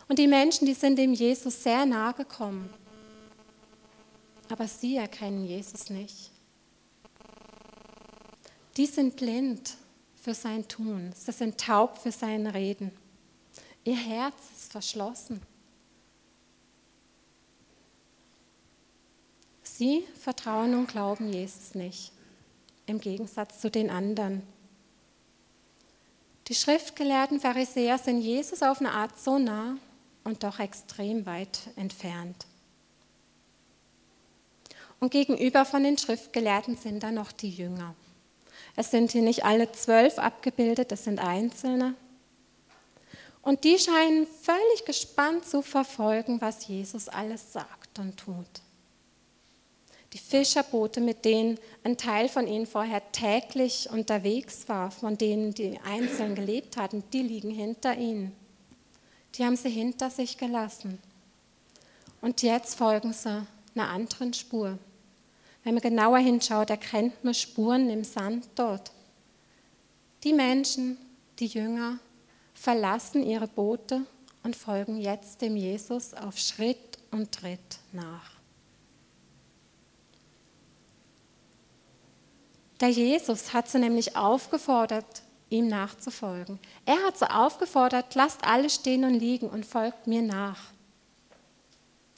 Und 0.09 0.19
die 0.19 0.29
Menschen, 0.29 0.67
die 0.67 0.75
sind 0.75 0.97
dem 0.97 1.13
Jesus 1.13 1.63
sehr 1.63 1.85
nahe 1.85 2.15
gekommen. 2.15 2.71
Aber 4.49 4.69
sie 4.69 4.97
erkennen 4.97 5.47
Jesus 5.47 5.91
nicht. 5.91 6.32
Die 8.77 8.87
sind 8.87 9.17
blind 9.17 9.77
für 10.15 10.35
sein 10.35 10.67
Tun. 10.69 11.13
Sie 11.15 11.33
sind 11.33 11.59
taub 11.59 11.99
für 11.99 12.13
sein 12.13 12.47
Reden. 12.47 12.93
Ihr 13.85 13.97
Herz 13.97 14.35
ist 14.57 14.73
verschlossen. 14.73 15.43
Sie 19.63 20.05
vertrauen 20.21 20.75
und 20.75 20.87
glauben 20.87 21.33
Jesus 21.33 21.75
nicht, 21.75 22.13
im 22.87 23.01
Gegensatz 23.01 23.61
zu 23.61 23.71
den 23.71 23.91
anderen. 23.91 24.43
Die 26.49 26.55
schriftgelehrten 26.55 27.41
Pharisäer 27.41 27.99
sind 27.99 28.21
Jesus 28.21 28.63
auf 28.63 28.81
eine 28.81 28.93
Art 28.93 29.19
so 29.19 29.39
nah 29.39 29.77
und 30.25 30.45
doch 30.45 30.61
extrem 30.61 31.27
weit 31.27 31.61
entfernt. 31.77 32.47
Und 35.01 35.11
gegenüber 35.11 35.65
von 35.65 35.83
den 35.83 35.99
Schriftgelehrten 35.99 36.77
sind 36.77 37.03
da 37.03 37.11
noch 37.11 37.33
die 37.33 37.51
Jünger. 37.51 37.97
Es 38.77 38.91
sind 38.91 39.13
hier 39.13 39.23
nicht 39.23 39.45
alle 39.45 39.71
zwölf 39.73 40.19
abgebildet, 40.19 40.93
es 40.93 41.05
sind 41.05 41.19
Einzelne. 41.19 41.95
Und 43.43 43.65
die 43.65 43.79
scheinen 43.79 44.27
völlig 44.27 44.85
gespannt 44.87 45.45
zu 45.45 45.63
verfolgen, 45.63 46.41
was 46.41 46.67
Jesus 46.69 47.09
alles 47.09 47.53
sagt 47.53 47.99
und 47.99 48.17
tut. 48.17 48.63
Die 50.13 50.19
Fischerboote, 50.19 51.01
mit 51.01 51.25
denen 51.25 51.59
ein 51.85 51.97
Teil 51.97 52.29
von 52.29 52.47
ihnen 52.47 52.67
vorher 52.67 53.01
täglich 53.13 53.89
unterwegs 53.91 54.69
war, 54.69 54.91
von 54.91 55.17
denen 55.17 55.55
die 55.55 55.79
einzeln 55.85 56.35
gelebt 56.35 56.77
hatten, 56.77 57.03
die 57.13 57.23
liegen 57.23 57.51
hinter 57.51 57.97
ihnen. 57.97 58.37
Die 59.35 59.45
haben 59.45 59.57
sie 59.57 59.71
hinter 59.71 60.11
sich 60.11 60.37
gelassen. 60.37 60.99
Und 62.21 62.43
jetzt 62.43 62.75
folgen 62.75 63.13
sie 63.15 63.47
einer 63.75 63.89
anderen 63.89 64.35
Spur. 64.35 64.79
Wenn 65.65 65.75
man 65.75 65.83
genauer 65.83 66.19
hinschaut, 66.19 66.71
erkennt 66.71 67.23
man 67.25 67.35
Spuren 67.35 67.89
im 67.89 68.05
Sand 68.05 68.49
dort. 68.55 68.91
Die 70.25 70.33
Menschen, 70.33 70.97
die 71.39 71.47
Jünger, 71.47 71.99
verlassen 72.55 73.23
ihre 73.23 73.47
Boote 73.47 74.03
und 74.43 74.57
folgen 74.57 75.01
jetzt 75.01 75.41
dem 75.41 75.57
Jesus 75.57 76.15
auf 76.15 76.39
Schritt 76.39 76.99
und 77.11 77.33
Tritt 77.33 77.79
nach. 77.93 78.33
Der 82.81 82.91
Jesus 82.91 83.53
hat 83.53 83.69
sie 83.69 83.79
nämlich 83.79 84.17
aufgefordert, 84.17 85.23
ihm 85.51 85.69
nachzufolgen. 85.69 86.59
Er 86.85 87.01
hat 87.07 87.17
sie 87.17 87.31
aufgefordert, 87.31 88.15
lasst 88.17 88.45
alles 88.45 88.75
stehen 88.75 89.05
und 89.05 89.15
liegen 89.15 89.49
und 89.49 89.65
folgt 89.65 90.09
mir 90.09 90.23
nach. 90.23 90.59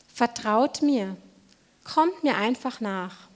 Vertraut 0.09 0.81
mir, 0.81 1.16
kommt 1.85 2.23
mir 2.23 2.37
einfach 2.37 2.81
nach. 2.81 3.29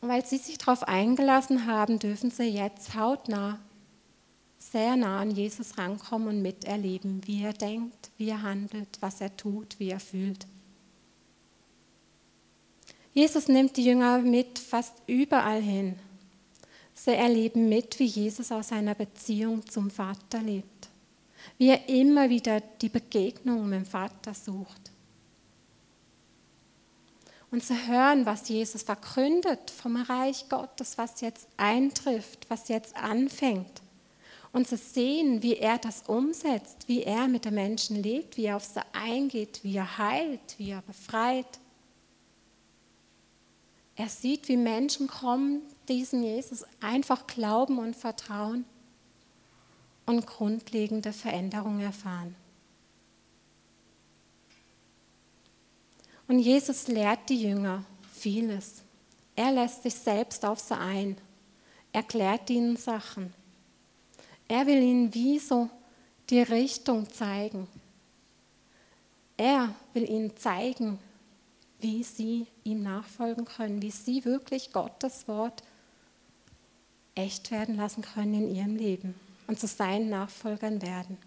Und 0.00 0.08
weil 0.08 0.24
sie 0.24 0.38
sich 0.38 0.58
darauf 0.58 0.82
eingelassen 0.82 1.66
haben, 1.66 1.98
dürfen 1.98 2.30
sie 2.30 2.44
jetzt 2.44 2.94
hautnah, 2.94 3.58
sehr 4.58 4.96
nah 4.96 5.20
an 5.20 5.30
Jesus 5.30 5.78
rankommen 5.78 6.28
und 6.28 6.42
miterleben, 6.42 7.26
wie 7.26 7.42
er 7.42 7.52
denkt, 7.52 8.10
wie 8.18 8.28
er 8.28 8.42
handelt, 8.42 8.88
was 9.00 9.20
er 9.20 9.36
tut, 9.36 9.78
wie 9.78 9.90
er 9.90 10.00
fühlt. 10.00 10.46
Jesus 13.14 13.48
nimmt 13.48 13.76
die 13.76 13.84
Jünger 13.84 14.18
mit 14.18 14.58
fast 14.58 14.94
überall 15.06 15.62
hin. 15.62 15.98
Sie 16.92 17.14
erleben 17.14 17.68
mit, 17.68 17.98
wie 17.98 18.06
Jesus 18.06 18.52
aus 18.52 18.68
seiner 18.68 18.94
Beziehung 18.94 19.66
zum 19.66 19.90
Vater 19.90 20.42
lebt, 20.42 20.88
wie 21.56 21.68
er 21.68 21.88
immer 21.88 22.28
wieder 22.28 22.60
die 22.60 22.88
Begegnung 22.88 23.68
mit 23.68 23.80
dem 23.80 23.86
Vater 23.86 24.34
sucht 24.34 24.90
und 27.50 27.64
zu 27.64 27.74
hören, 27.86 28.26
was 28.26 28.48
Jesus 28.48 28.82
verkündet 28.82 29.70
vom 29.70 29.96
Reich 29.96 30.48
Gottes, 30.48 30.98
was 30.98 31.20
jetzt 31.20 31.48
eintrifft, 31.56 32.46
was 32.48 32.68
jetzt 32.68 32.96
anfängt. 32.96 33.82
Und 34.52 34.66
zu 34.66 34.76
sehen, 34.76 35.42
wie 35.42 35.56
er 35.56 35.78
das 35.78 36.02
umsetzt, 36.06 36.88
wie 36.88 37.02
er 37.02 37.28
mit 37.28 37.44
den 37.44 37.54
Menschen 37.54 38.02
lebt, 38.02 38.36
wie 38.36 38.46
er 38.46 38.56
auf 38.56 38.64
sie 38.64 38.80
eingeht, 38.92 39.60
wie 39.62 39.76
er 39.76 39.98
heilt, 39.98 40.58
wie 40.58 40.70
er 40.70 40.82
befreit. 40.82 41.58
Er 43.96 44.08
sieht, 44.08 44.48
wie 44.48 44.56
Menschen 44.56 45.08
kommen, 45.08 45.62
diesem 45.88 46.22
Jesus 46.22 46.64
einfach 46.80 47.26
glauben 47.26 47.78
und 47.78 47.94
vertrauen 47.94 48.64
und 50.06 50.26
grundlegende 50.26 51.12
Veränderungen 51.12 51.80
erfahren. 51.80 52.34
Und 56.28 56.40
Jesus 56.40 56.88
lehrt 56.88 57.28
die 57.28 57.42
Jünger 57.42 57.84
vieles. 58.12 58.82
Er 59.36 59.52
lässt 59.52 59.82
sich 59.82 59.94
selbst 59.94 60.44
auf 60.44 60.58
sie 60.58 60.76
ein, 60.76 61.16
erklärt 61.92 62.50
ihnen 62.50 62.76
Sachen. 62.76 63.32
Er 64.48 64.66
will 64.66 64.82
ihnen 64.82 65.14
wie 65.14 65.38
so 65.38 65.68
die 66.30 66.40
Richtung 66.40 67.08
zeigen. 67.10 67.68
Er 69.36 69.74
will 69.92 70.08
ihnen 70.08 70.36
zeigen, 70.36 70.98
wie 71.80 72.02
sie 72.02 72.46
ihm 72.64 72.82
nachfolgen 72.82 73.44
können, 73.44 73.82
wie 73.82 73.90
sie 73.90 74.24
wirklich 74.24 74.72
Gottes 74.72 75.28
Wort 75.28 75.62
echt 77.14 77.50
werden 77.50 77.76
lassen 77.76 78.02
können 78.02 78.34
in 78.34 78.54
ihrem 78.54 78.76
Leben 78.76 79.14
und 79.46 79.60
zu 79.60 79.66
seinen 79.66 80.08
Nachfolgern 80.08 80.82
werden. 80.82 81.18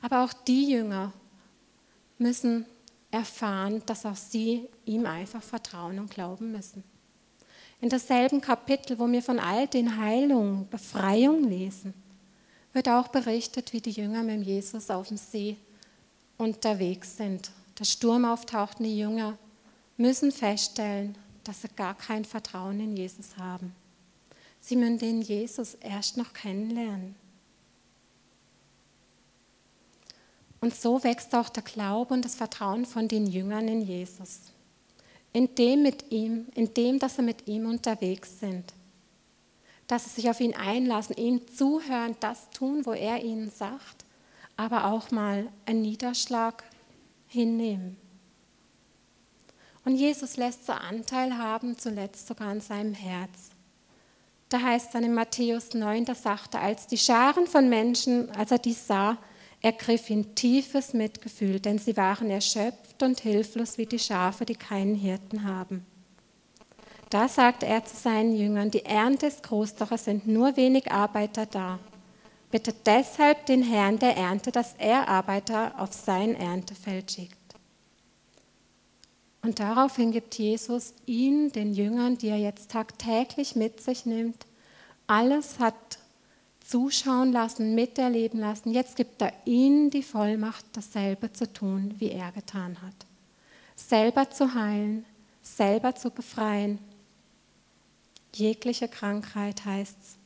Aber 0.00 0.24
auch 0.24 0.32
die 0.32 0.70
Jünger 0.70 1.12
müssen 2.18 2.66
erfahren, 3.14 3.82
dass 3.86 4.04
auch 4.04 4.16
sie 4.16 4.68
ihm 4.84 5.06
einfach 5.06 5.42
vertrauen 5.42 5.98
und 5.98 6.10
glauben 6.10 6.52
müssen. 6.52 6.84
In 7.80 7.88
dasselben 7.88 8.40
Kapitel, 8.40 8.98
wo 8.98 9.10
wir 9.10 9.22
von 9.22 9.38
all 9.38 9.66
den 9.66 9.98
Heilungen, 9.98 10.68
Befreiung 10.68 11.44
lesen, 11.44 11.94
wird 12.72 12.88
auch 12.88 13.08
berichtet, 13.08 13.72
wie 13.72 13.80
die 13.80 13.92
Jünger 13.92 14.22
mit 14.22 14.44
Jesus 14.44 14.90
auf 14.90 15.08
dem 15.08 15.16
See 15.16 15.56
unterwegs 16.38 17.16
sind. 17.16 17.50
Der 17.78 17.84
Sturm 17.84 18.24
auftaucht 18.24 18.78
die 18.80 18.98
Jünger 18.98 19.38
müssen 19.96 20.32
feststellen, 20.32 21.16
dass 21.44 21.62
sie 21.62 21.68
gar 21.76 21.94
kein 21.94 22.24
Vertrauen 22.24 22.80
in 22.80 22.96
Jesus 22.96 23.36
haben. 23.36 23.74
Sie 24.60 24.76
müssen 24.76 24.98
den 24.98 25.22
Jesus 25.22 25.74
erst 25.74 26.16
noch 26.16 26.32
kennenlernen. 26.32 27.14
Und 30.64 30.74
so 30.74 31.04
wächst 31.04 31.34
auch 31.34 31.50
der 31.50 31.62
Glaube 31.62 32.14
und 32.14 32.24
das 32.24 32.36
Vertrauen 32.36 32.86
von 32.86 33.06
den 33.06 33.26
Jüngern 33.26 33.68
in 33.68 33.82
Jesus. 33.82 34.40
In 35.34 35.54
dem 35.56 35.82
mit 35.82 36.10
ihm, 36.10 36.46
in 36.54 36.72
dem, 36.72 36.98
dass 36.98 37.16
sie 37.16 37.22
mit 37.22 37.46
ihm 37.46 37.68
unterwegs 37.68 38.40
sind. 38.40 38.72
Dass 39.88 40.04
sie 40.04 40.10
sich 40.22 40.30
auf 40.30 40.40
ihn 40.40 40.54
einlassen, 40.54 41.18
ihm 41.18 41.42
zuhören, 41.54 42.16
das 42.20 42.48
tun, 42.48 42.86
wo 42.86 42.92
er 42.92 43.22
ihnen 43.22 43.50
sagt, 43.50 44.06
aber 44.56 44.86
auch 44.86 45.10
mal 45.10 45.48
einen 45.66 45.82
Niederschlag 45.82 46.64
hinnehmen. 47.28 47.98
Und 49.84 49.96
Jesus 49.96 50.38
lässt 50.38 50.64
so 50.64 50.72
Anteil 50.72 51.36
haben, 51.36 51.76
zuletzt 51.76 52.26
sogar 52.26 52.48
an 52.48 52.62
seinem 52.62 52.94
Herz. 52.94 53.50
Da 54.48 54.62
heißt 54.62 54.94
dann 54.94 55.04
in 55.04 55.12
Matthäus 55.12 55.74
9, 55.74 56.06
da 56.06 56.14
sagte 56.14 56.56
er, 56.56 56.62
als 56.62 56.86
die 56.86 56.96
Scharen 56.96 57.46
von 57.46 57.68
Menschen, 57.68 58.30
als 58.30 58.50
er 58.50 58.58
dies 58.58 58.86
sah, 58.86 59.18
ergriff 59.64 60.10
ihn 60.10 60.34
tiefes 60.34 60.92
Mitgefühl, 60.92 61.58
denn 61.58 61.78
sie 61.78 61.96
waren 61.96 62.30
erschöpft 62.30 63.02
und 63.02 63.20
hilflos 63.20 63.78
wie 63.78 63.86
die 63.86 63.98
Schafe, 63.98 64.44
die 64.44 64.56
keinen 64.56 64.94
Hirten 64.94 65.44
haben. 65.44 65.86
Da 67.08 67.28
sagte 67.28 67.66
er 67.66 67.84
zu 67.84 67.96
seinen 67.96 68.36
Jüngern, 68.36 68.70
die 68.70 68.84
Ernte 68.84 69.26
ist 69.26 69.42
groß, 69.42 69.76
doch 69.76 69.90
es 69.90 70.04
sind 70.04 70.26
nur 70.26 70.56
wenig 70.56 70.92
Arbeiter 70.92 71.46
da. 71.46 71.78
Bitte 72.50 72.74
deshalb 72.84 73.46
den 73.46 73.62
Herrn 73.62 73.98
der 73.98 74.16
Ernte, 74.16 74.52
dass 74.52 74.74
er 74.78 75.08
Arbeiter 75.08 75.72
auf 75.78 75.92
sein 75.92 76.34
Erntefeld 76.34 77.10
schickt. 77.12 77.38
Und 79.42 79.60
daraufhin 79.60 80.12
gibt 80.12 80.36
Jesus 80.36 80.94
ihnen, 81.06 81.52
den 81.52 81.72
Jüngern, 81.72 82.18
die 82.18 82.28
er 82.28 82.38
jetzt 82.38 82.70
tagtäglich 82.70 83.56
mit 83.56 83.80
sich 83.80 84.04
nimmt, 84.04 84.46
alles 85.06 85.58
hat 85.58 85.98
zuschauen 86.64 87.32
lassen, 87.32 87.74
miterleben 87.74 88.40
lassen. 88.40 88.72
Jetzt 88.72 88.96
gibt 88.96 89.20
er 89.20 89.32
ihnen 89.44 89.90
die 89.90 90.02
Vollmacht, 90.02 90.64
dasselbe 90.72 91.32
zu 91.32 91.52
tun, 91.52 91.94
wie 91.98 92.10
er 92.10 92.32
getan 92.32 92.80
hat. 92.82 92.94
Selber 93.76 94.30
zu 94.30 94.54
heilen, 94.54 95.04
selber 95.42 95.94
zu 95.94 96.10
befreien. 96.10 96.78
Jegliche 98.34 98.88
Krankheit 98.88 99.64
heißt 99.64 99.96
es. 100.00 100.16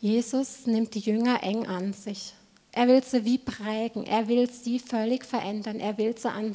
Jesus 0.00 0.66
nimmt 0.66 0.94
die 0.94 1.00
Jünger 1.00 1.42
eng 1.42 1.66
an 1.66 1.94
sich. 1.94 2.34
Er 2.72 2.88
will 2.88 3.02
sie 3.02 3.24
wie 3.24 3.38
prägen, 3.38 4.04
er 4.04 4.28
will 4.28 4.50
sie 4.50 4.78
völlig 4.78 5.24
verändern, 5.24 5.80
er 5.80 5.96
will 5.96 6.16
sie 6.16 6.30
an, 6.30 6.54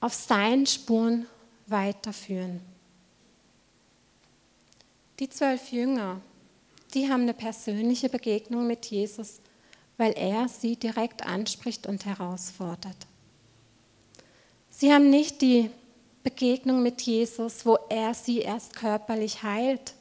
auf 0.00 0.14
seinen 0.14 0.66
Spuren 0.66 1.26
weiterführen. 1.66 2.60
Die 5.20 5.28
zwölf 5.28 5.70
Jünger, 5.70 6.18
die 6.94 7.10
haben 7.10 7.22
eine 7.22 7.34
persönliche 7.34 8.08
Begegnung 8.08 8.66
mit 8.66 8.86
Jesus, 8.86 9.40
weil 9.98 10.12
er 10.12 10.48
sie 10.48 10.76
direkt 10.76 11.26
anspricht 11.26 11.86
und 11.86 12.06
herausfordert. 12.06 12.96
Sie 14.70 14.90
haben 14.94 15.10
nicht 15.10 15.42
die 15.42 15.70
Begegnung 16.22 16.82
mit 16.82 17.02
Jesus, 17.02 17.66
wo 17.66 17.76
er 17.90 18.14
sie 18.14 18.38
erst 18.38 18.74
körperlich 18.74 19.42
heilt, 19.42 19.92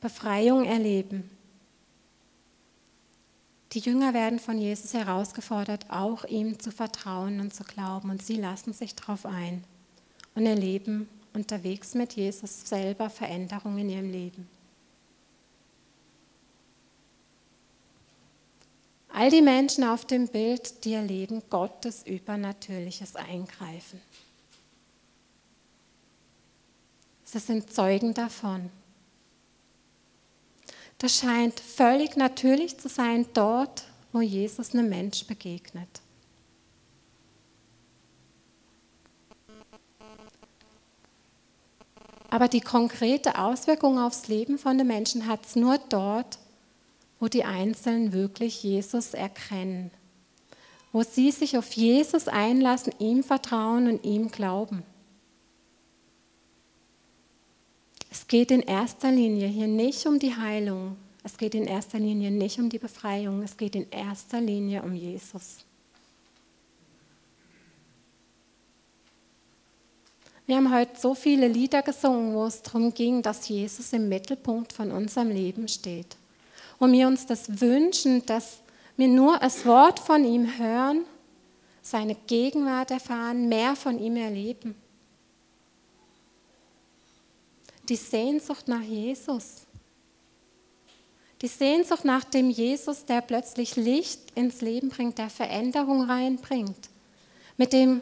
Befreiung 0.00 0.64
erleben. 0.64 1.30
Die 3.72 3.80
Jünger 3.80 4.12
werden 4.12 4.40
von 4.40 4.58
Jesus 4.58 4.92
herausgefordert, 4.92 5.86
auch 5.88 6.24
ihm 6.24 6.58
zu 6.58 6.72
vertrauen 6.72 7.38
und 7.38 7.54
zu 7.54 7.62
glauben. 7.62 8.10
Und 8.10 8.24
sie 8.24 8.36
lassen 8.36 8.72
sich 8.72 8.96
darauf 8.96 9.24
ein 9.24 9.62
und 10.34 10.46
erleben 10.46 11.08
unterwegs 11.38 11.94
mit 11.94 12.14
Jesus 12.14 12.68
selber 12.68 13.08
Veränderungen 13.08 13.78
in 13.78 13.90
ihrem 13.90 14.10
Leben. 14.10 14.48
All 19.10 19.30
die 19.30 19.42
Menschen 19.42 19.84
auf 19.84 20.04
dem 20.04 20.28
Bild, 20.28 20.84
die 20.84 20.94
erleben 20.94 21.42
Gottes 21.48 22.04
übernatürliches 22.04 23.16
Eingreifen. 23.16 24.00
Sie 27.24 27.38
sind 27.38 27.72
Zeugen 27.72 28.14
davon. 28.14 28.70
Das 30.98 31.18
scheint 31.18 31.60
völlig 31.60 32.16
natürlich 32.16 32.78
zu 32.78 32.88
sein 32.88 33.26
dort, 33.34 33.84
wo 34.12 34.20
Jesus 34.20 34.74
einem 34.74 34.88
Mensch 34.88 35.24
begegnet. 35.26 36.00
Aber 42.28 42.48
die 42.48 42.60
konkrete 42.60 43.38
Auswirkung 43.38 43.98
aufs 43.98 44.28
Leben 44.28 44.58
von 44.58 44.76
den 44.76 44.86
Menschen 44.86 45.26
hat 45.26 45.46
es 45.46 45.56
nur 45.56 45.78
dort, 45.88 46.38
wo 47.18 47.28
die 47.28 47.44
Einzelnen 47.44 48.12
wirklich 48.12 48.62
Jesus 48.62 49.14
erkennen, 49.14 49.90
wo 50.92 51.02
sie 51.02 51.30
sich 51.30 51.56
auf 51.58 51.72
Jesus 51.72 52.28
einlassen, 52.28 52.92
ihm 52.98 53.24
vertrauen 53.24 53.88
und 53.88 54.04
ihm 54.04 54.30
glauben. 54.30 54.82
Es 58.10 58.26
geht 58.26 58.50
in 58.50 58.62
erster 58.62 59.10
Linie 59.10 59.48
hier 59.48 59.66
nicht 59.66 60.06
um 60.06 60.18
die 60.18 60.36
Heilung, 60.36 60.96
es 61.24 61.36
geht 61.36 61.54
in 61.54 61.66
erster 61.66 61.98
Linie 61.98 62.30
nicht 62.30 62.58
um 62.58 62.68
die 62.68 62.78
Befreiung, 62.78 63.42
es 63.42 63.56
geht 63.56 63.74
in 63.74 63.90
erster 63.90 64.40
Linie 64.40 64.82
um 64.82 64.94
Jesus. 64.94 65.64
Wir 70.48 70.56
haben 70.56 70.72
heute 70.74 70.98
so 70.98 71.14
viele 71.14 71.46
Lieder 71.46 71.82
gesungen, 71.82 72.34
wo 72.34 72.46
es 72.46 72.62
darum 72.62 72.94
ging, 72.94 73.20
dass 73.20 73.46
Jesus 73.46 73.92
im 73.92 74.08
Mittelpunkt 74.08 74.72
von 74.72 74.92
unserem 74.92 75.28
Leben 75.28 75.68
steht. 75.68 76.16
Und 76.78 76.92
wir 76.92 77.06
uns 77.06 77.26
das 77.26 77.60
wünschen, 77.60 78.24
dass 78.24 78.60
wir 78.96 79.08
nur 79.08 79.36
das 79.36 79.66
Wort 79.66 80.00
von 80.00 80.24
ihm 80.24 80.58
hören, 80.58 81.04
seine 81.82 82.14
Gegenwart 82.14 82.90
erfahren, 82.90 83.50
mehr 83.50 83.76
von 83.76 83.98
ihm 83.98 84.16
erleben. 84.16 84.74
Die 87.86 87.96
Sehnsucht 87.96 88.68
nach 88.68 88.80
Jesus. 88.80 89.66
Die 91.42 91.48
Sehnsucht 91.48 92.06
nach 92.06 92.24
dem 92.24 92.48
Jesus, 92.48 93.04
der 93.04 93.20
plötzlich 93.20 93.76
Licht 93.76 94.30
ins 94.34 94.62
Leben 94.62 94.88
bringt, 94.88 95.18
der 95.18 95.28
Veränderung 95.28 96.04
reinbringt, 96.04 96.88
mit 97.58 97.74
dem 97.74 98.00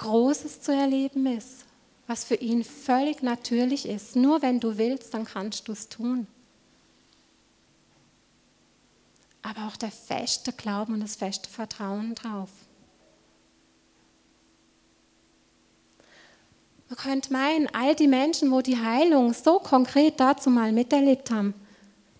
Großes 0.00 0.62
zu 0.62 0.72
erleben 0.72 1.26
ist, 1.26 1.66
was 2.06 2.24
für 2.24 2.34
ihn 2.34 2.64
völlig 2.64 3.22
natürlich 3.22 3.86
ist. 3.86 4.16
Nur 4.16 4.40
wenn 4.40 4.58
du 4.58 4.78
willst, 4.78 5.12
dann 5.12 5.26
kannst 5.26 5.68
du 5.68 5.72
es 5.72 5.90
tun. 5.90 6.26
Aber 9.42 9.66
auch 9.66 9.76
der 9.76 9.90
feste 9.90 10.52
Glauben 10.52 10.94
und 10.94 11.00
das 11.00 11.16
feste 11.16 11.50
Vertrauen 11.50 12.14
drauf. 12.14 12.48
Man 16.88 16.96
könnte 16.96 17.32
meinen, 17.32 17.68
all 17.74 17.94
die 17.94 18.08
Menschen, 18.08 18.50
wo 18.50 18.62
die 18.62 18.78
Heilung 18.78 19.34
so 19.34 19.58
konkret 19.58 20.18
dazu 20.18 20.48
mal 20.48 20.72
miterlebt 20.72 21.30
haben, 21.30 21.52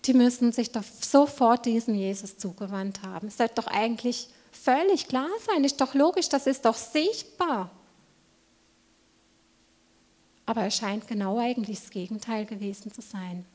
die 0.05 0.13
müssen 0.13 0.51
sich 0.51 0.71
doch 0.71 0.83
sofort 0.83 1.65
diesem 1.65 1.95
Jesus 1.95 2.37
zugewandt 2.37 3.01
haben. 3.01 3.27
Es 3.27 3.37
sollte 3.37 3.55
doch 3.55 3.67
eigentlich 3.67 4.29
völlig 4.51 5.07
klar 5.07 5.29
sein, 5.47 5.63
ist 5.63 5.81
doch 5.81 5.93
logisch, 5.93 6.29
das 6.29 6.47
ist 6.47 6.65
doch 6.65 6.75
sichtbar. 6.75 7.71
Aber 10.45 10.65
es 10.65 10.75
scheint 10.75 11.07
genau 11.07 11.39
eigentlich 11.39 11.79
das 11.79 11.89
Gegenteil 11.89 12.45
gewesen 12.45 12.91
zu 12.91 13.01
sein. 13.01 13.45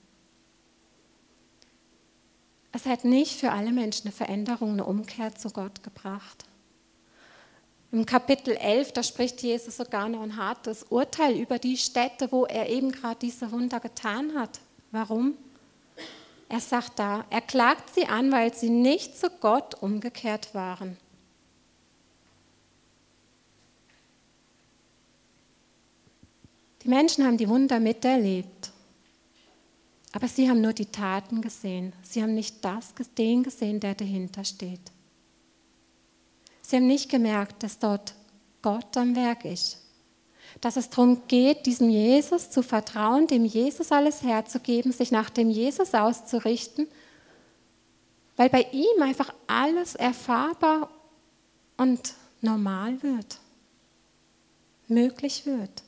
Es 2.72 2.86
hat 2.86 3.04
nicht 3.04 3.38
für 3.38 3.52
alle 3.52 3.72
Menschen 3.72 4.06
eine 4.06 4.12
Veränderung, 4.12 4.72
eine 4.72 4.84
Umkehr 4.84 5.34
zu 5.34 5.50
Gott 5.50 5.82
gebracht. 5.82 6.44
Im 7.92 8.04
Kapitel 8.04 8.54
11, 8.54 8.92
da 8.92 9.02
spricht 9.02 9.42
Jesus 9.42 9.76
sogar 9.76 10.08
noch 10.08 10.20
ein 10.20 10.36
hartes 10.36 10.82
Urteil 10.84 11.36
über 11.36 11.58
die 11.58 11.76
Städte, 11.76 12.30
wo 12.30 12.44
er 12.44 12.68
eben 12.68 12.92
gerade 12.92 13.18
diese 13.20 13.50
Wunder 13.52 13.80
getan 13.80 14.38
hat. 14.38 14.60
Warum? 14.90 15.38
Er 16.48 16.60
sagt 16.60 16.98
da, 16.98 17.24
er 17.30 17.40
klagt 17.40 17.92
sie 17.94 18.06
an, 18.06 18.30
weil 18.30 18.54
sie 18.54 18.70
nicht 18.70 19.18
zu 19.18 19.28
Gott 19.30 19.74
umgekehrt 19.82 20.54
waren. 20.54 20.96
Die 26.82 26.88
Menschen 26.88 27.24
haben 27.24 27.36
die 27.36 27.48
Wunder 27.48 27.80
miterlebt, 27.80 28.70
aber 30.12 30.28
sie 30.28 30.48
haben 30.48 30.60
nur 30.60 30.72
die 30.72 30.86
Taten 30.86 31.42
gesehen. 31.42 31.92
Sie 32.02 32.22
haben 32.22 32.34
nicht 32.34 32.64
das, 32.64 32.94
den 33.18 33.42
gesehen, 33.42 33.80
der 33.80 33.96
dahinter 33.96 34.44
steht. 34.44 34.92
Sie 36.62 36.76
haben 36.76 36.86
nicht 36.86 37.10
gemerkt, 37.10 37.64
dass 37.64 37.80
dort 37.80 38.14
Gott 38.62 38.96
am 38.96 39.16
Werk 39.16 39.44
ist. 39.44 39.85
Dass 40.60 40.76
es 40.76 40.88
darum 40.88 41.22
geht, 41.28 41.66
diesem 41.66 41.90
Jesus 41.90 42.50
zu 42.50 42.62
vertrauen, 42.62 43.26
dem 43.26 43.44
Jesus 43.44 43.92
alles 43.92 44.22
herzugeben, 44.22 44.92
sich 44.92 45.10
nach 45.10 45.30
dem 45.30 45.50
Jesus 45.50 45.94
auszurichten, 45.94 46.88
weil 48.36 48.48
bei 48.50 48.66
ihm 48.72 49.02
einfach 49.02 49.32
alles 49.46 49.94
erfahrbar 49.94 50.90
und 51.76 52.14
normal 52.40 53.02
wird, 53.02 53.38
möglich 54.88 55.46
wird. 55.46 55.82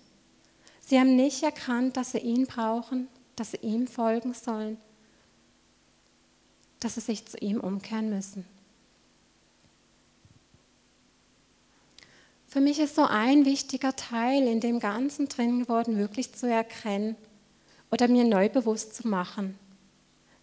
Sie 0.80 0.98
haben 0.98 1.16
nicht 1.16 1.42
erkannt, 1.42 1.96
dass 1.96 2.12
sie 2.12 2.18
ihn 2.18 2.46
brauchen, 2.46 3.08
dass 3.36 3.52
sie 3.52 3.58
ihm 3.58 3.86
folgen 3.86 4.34
sollen, 4.34 4.78
dass 6.80 6.94
sie 6.94 7.00
sich 7.00 7.26
zu 7.26 7.36
ihm 7.38 7.60
umkehren 7.60 8.10
müssen. 8.10 8.57
Für 12.50 12.60
mich 12.62 12.80
ist 12.80 12.94
so 12.94 13.04
ein 13.04 13.44
wichtiger 13.44 13.94
Teil 13.94 14.48
in 14.48 14.60
dem 14.60 14.80
Ganzen 14.80 15.28
drin 15.28 15.60
geworden, 15.60 15.98
wirklich 15.98 16.34
zu 16.34 16.48
erkennen 16.48 17.14
oder 17.90 18.08
mir 18.08 18.24
neu 18.24 18.48
bewusst 18.48 18.94
zu 18.94 19.06
machen, 19.06 19.58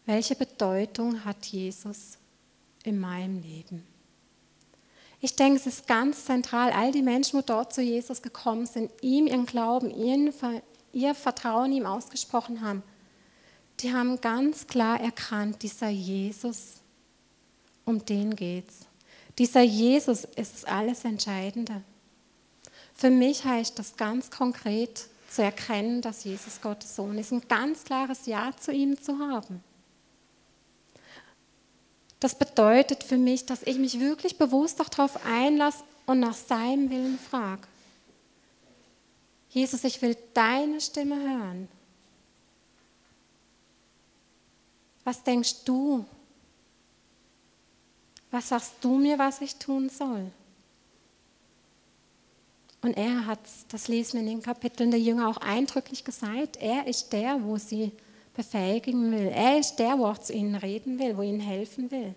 welche 0.06 0.36
Bedeutung 0.36 1.26
hat 1.26 1.48
Jesus 1.48 2.20
in 2.84 3.00
meinem 3.00 3.42
Leben. 3.42 3.88
Ich 5.20 5.36
denke, 5.36 5.56
es 5.56 5.66
ist 5.66 5.88
ganz 5.88 6.26
zentral, 6.26 6.72
all 6.72 6.92
die 6.92 7.02
Menschen, 7.02 7.40
die 7.40 7.46
dort 7.48 7.74
zu 7.74 7.82
Jesus 7.82 8.22
gekommen 8.22 8.68
sind, 8.68 8.92
ihm 9.02 9.26
ihren 9.26 9.48
Glauben, 9.48 9.90
ihr 10.94 11.16
Vertrauen 11.16 11.72
ihm 11.72 11.88
ausgesprochen 11.88 12.62
haben, 12.62 12.84
die 13.80 13.92
haben 13.92 14.22
ganz 14.22 14.68
klar 14.68 15.02
erkannt, 15.02 15.64
dieser 15.64 15.90
Jesus, 15.90 16.76
um 17.84 18.06
den 18.06 18.36
geht's. 18.36 18.82
Dieser 19.40 19.64
Jesus 19.64 20.26
ist 20.36 20.68
alles 20.68 21.04
Entscheidende. 21.04 21.82
Für 22.96 23.10
mich 23.10 23.44
heißt 23.44 23.78
das 23.78 23.98
ganz 23.98 24.32
konkret 24.32 25.08
zu 25.30 25.44
erkennen, 25.44 26.02
dass 26.02 26.24
Jesus 26.24 26.62
Gottes 26.62 26.96
Sohn 26.96 27.18
ist, 27.18 27.32
ein 27.32 27.46
ganz 27.48 27.84
klares 27.84 28.26
Ja 28.26 28.52
zu 28.58 28.72
ihm 28.72 29.02
zu 29.02 29.20
haben. 29.20 29.62
Das 32.22 32.36
bedeutet 32.36 33.04
für 33.04 33.18
mich, 33.18 33.46
dass 33.46 33.62
ich 33.64 33.78
mich 33.78 34.00
wirklich 34.00 34.38
bewusst 34.38 34.80
darauf 34.80 35.26
einlasse 35.26 35.84
und 36.06 36.22
nach 36.22 36.34
seinem 36.34 36.90
Willen 36.90 37.20
frage. 37.20 37.68
Jesus, 39.50 39.84
ich 39.84 40.02
will 40.02 40.18
deine 40.34 40.80
Stimme 40.80 41.16
hören. 41.16 41.68
Was 45.04 45.22
denkst 45.22 45.66
du? 45.66 46.06
Was 48.32 48.50
sagst 48.50 48.74
du 48.82 48.98
mir, 48.98 49.20
was 49.20 49.42
ich 49.42 49.56
tun 49.56 49.90
soll? 49.90 50.32
Und 52.86 52.98
er 52.98 53.26
hat, 53.26 53.40
das 53.70 53.88
lesen 53.88 54.14
wir 54.14 54.20
in 54.20 54.28
den 54.28 54.44
Kapiteln 54.44 54.92
der 54.92 55.00
Jünger 55.00 55.28
auch 55.28 55.38
eindrücklich 55.38 56.04
gesagt, 56.04 56.58
er 56.58 56.86
ist 56.86 57.12
der, 57.12 57.44
wo 57.44 57.58
sie 57.58 57.92
befähigen 58.36 59.12
will. 59.12 59.32
Er 59.34 59.58
ist 59.58 59.78
der, 59.78 59.98
wo 59.98 60.06
auch 60.06 60.20
zu 60.20 60.34
ihnen 60.34 60.54
reden 60.54 61.00
will, 61.00 61.18
wo 61.18 61.24
ihnen 61.24 61.40
helfen 61.40 61.90
will. 61.90 62.14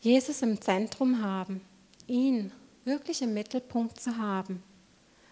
Jesus 0.00 0.40
im 0.40 0.58
Zentrum 0.58 1.22
haben, 1.22 1.60
ihn 2.06 2.50
wirklich 2.86 3.20
im 3.20 3.34
Mittelpunkt 3.34 4.00
zu 4.00 4.16
haben. 4.16 4.62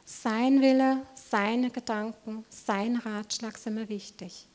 Sein 0.04 0.60
Wille, 0.60 1.06
seine 1.14 1.70
Gedanken, 1.70 2.44
sein 2.50 2.96
Ratschlag 2.96 3.56
sind 3.56 3.76
mir 3.76 3.88
wichtig. 3.88 4.46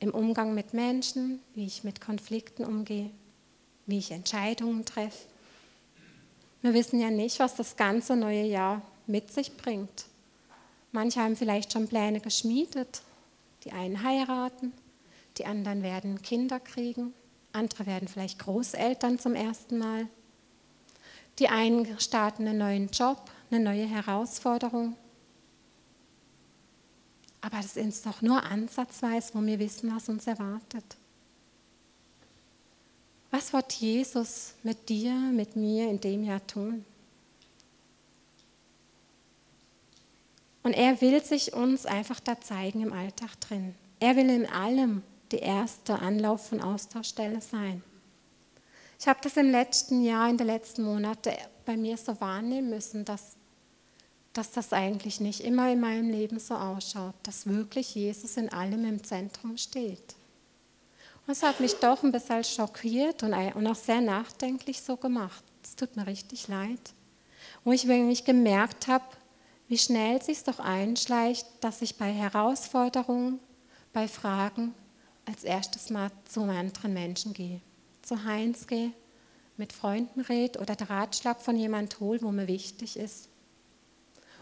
Im 0.00 0.10
Umgang 0.10 0.54
mit 0.54 0.74
Menschen, 0.74 1.38
wie 1.54 1.66
ich 1.66 1.84
mit 1.84 2.00
Konflikten 2.00 2.64
umgehe, 2.64 3.12
wie 3.86 3.98
ich 3.98 4.10
Entscheidungen 4.10 4.84
treffe. 4.84 5.26
Wir 6.62 6.74
wissen 6.74 7.00
ja 7.00 7.10
nicht, 7.10 7.40
was 7.40 7.56
das 7.56 7.76
ganze 7.76 8.16
neue 8.16 8.44
Jahr 8.44 8.82
mit 9.06 9.32
sich 9.32 9.56
bringt. 9.56 10.06
Manche 10.92 11.20
haben 11.20 11.36
vielleicht 11.36 11.72
schon 11.72 11.88
Pläne 11.88 12.20
geschmiedet. 12.20 13.02
Die 13.64 13.72
einen 13.72 14.02
heiraten, 14.02 14.72
die 15.38 15.46
anderen 15.46 15.82
werden 15.82 16.22
Kinder 16.22 16.60
kriegen, 16.60 17.12
andere 17.52 17.86
werden 17.86 18.08
vielleicht 18.08 18.38
Großeltern 18.38 19.18
zum 19.18 19.34
ersten 19.34 19.78
Mal. 19.78 20.08
Die 21.38 21.48
einen 21.48 21.98
starten 22.00 22.46
einen 22.46 22.58
neuen 22.58 22.88
Job, 22.88 23.30
eine 23.50 23.60
neue 23.60 23.86
Herausforderung. 23.86 24.96
Aber 27.40 27.58
das 27.58 27.76
ist 27.76 28.06
doch 28.06 28.22
nur 28.22 28.42
ansatzweise, 28.42 29.34
wo 29.34 29.42
wir 29.42 29.58
wissen, 29.58 29.94
was 29.94 30.08
uns 30.08 30.26
erwartet. 30.26 30.84
Was 33.44 33.52
wird 33.52 33.74
Jesus 33.74 34.54
mit 34.62 34.88
dir, 34.88 35.12
mit 35.12 35.54
mir 35.54 35.90
in 35.90 36.00
dem 36.00 36.24
Jahr 36.24 36.44
tun? 36.46 36.82
Und 40.62 40.72
er 40.72 40.98
will 41.02 41.22
sich 41.22 41.52
uns 41.52 41.84
einfach 41.84 42.20
da 42.20 42.40
zeigen 42.40 42.80
im 42.80 42.94
Alltag 42.94 43.38
drin. 43.42 43.74
Er 44.00 44.16
will 44.16 44.30
in 44.30 44.46
allem 44.46 45.02
die 45.30 45.40
erste 45.40 45.98
Anlauf- 45.98 46.52
und 46.52 46.62
Austauschstelle 46.62 47.42
sein. 47.42 47.82
Ich 48.98 49.06
habe 49.08 49.20
das 49.22 49.36
im 49.36 49.50
letzten 49.50 50.02
Jahr, 50.02 50.30
in 50.30 50.38
den 50.38 50.46
letzten 50.46 50.82
Monaten 50.82 51.34
bei 51.66 51.76
mir 51.76 51.98
so 51.98 52.18
wahrnehmen 52.22 52.70
müssen, 52.70 53.04
dass, 53.04 53.36
dass 54.32 54.52
das 54.52 54.72
eigentlich 54.72 55.20
nicht 55.20 55.40
immer 55.40 55.70
in 55.70 55.80
meinem 55.80 56.08
Leben 56.08 56.38
so 56.38 56.54
ausschaut, 56.54 57.14
dass 57.24 57.46
wirklich 57.46 57.94
Jesus 57.94 58.38
in 58.38 58.48
allem 58.48 58.86
im 58.86 59.04
Zentrum 59.04 59.58
steht. 59.58 60.14
Es 61.26 61.42
hat 61.42 61.58
mich 61.58 61.74
doch 61.76 62.02
ein 62.02 62.12
bisschen 62.12 62.44
schockiert 62.44 63.22
und 63.22 63.32
auch 63.32 63.74
sehr 63.74 64.02
nachdenklich 64.02 64.82
so 64.82 64.96
gemacht. 64.96 65.42
Es 65.62 65.74
tut 65.74 65.96
mir 65.96 66.06
richtig 66.06 66.48
leid. 66.48 66.92
Wo 67.64 67.72
ich 67.72 67.88
wirklich 67.88 68.26
gemerkt 68.26 68.88
habe, 68.88 69.04
wie 69.68 69.78
schnell 69.78 70.20
sich 70.20 70.44
doch 70.44 70.58
einschleicht, 70.58 71.46
dass 71.60 71.80
ich 71.80 71.96
bei 71.96 72.12
Herausforderungen, 72.12 73.40
bei 73.94 74.06
Fragen 74.06 74.74
als 75.24 75.44
erstes 75.44 75.88
mal 75.88 76.10
zu 76.26 76.42
anderen 76.42 76.92
Menschen 76.92 77.32
gehe. 77.32 77.62
Zu 78.02 78.24
Heinz 78.24 78.66
gehe, 78.66 78.92
mit 79.56 79.72
Freunden 79.72 80.20
rede 80.20 80.58
oder 80.58 80.76
den 80.76 80.88
Ratschlag 80.88 81.40
von 81.40 81.56
jemand 81.56 82.00
hole, 82.00 82.20
wo 82.20 82.32
mir 82.32 82.48
wichtig 82.48 82.98
ist. 82.98 83.28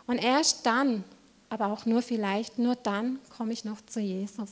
Und 0.08 0.18
erst 0.18 0.66
dann, 0.66 1.04
aber 1.48 1.68
auch 1.68 1.86
nur 1.86 2.02
vielleicht, 2.02 2.58
nur 2.58 2.74
dann 2.74 3.20
komme 3.36 3.52
ich 3.52 3.64
noch 3.64 3.80
zu 3.86 4.00
Jesus. 4.00 4.50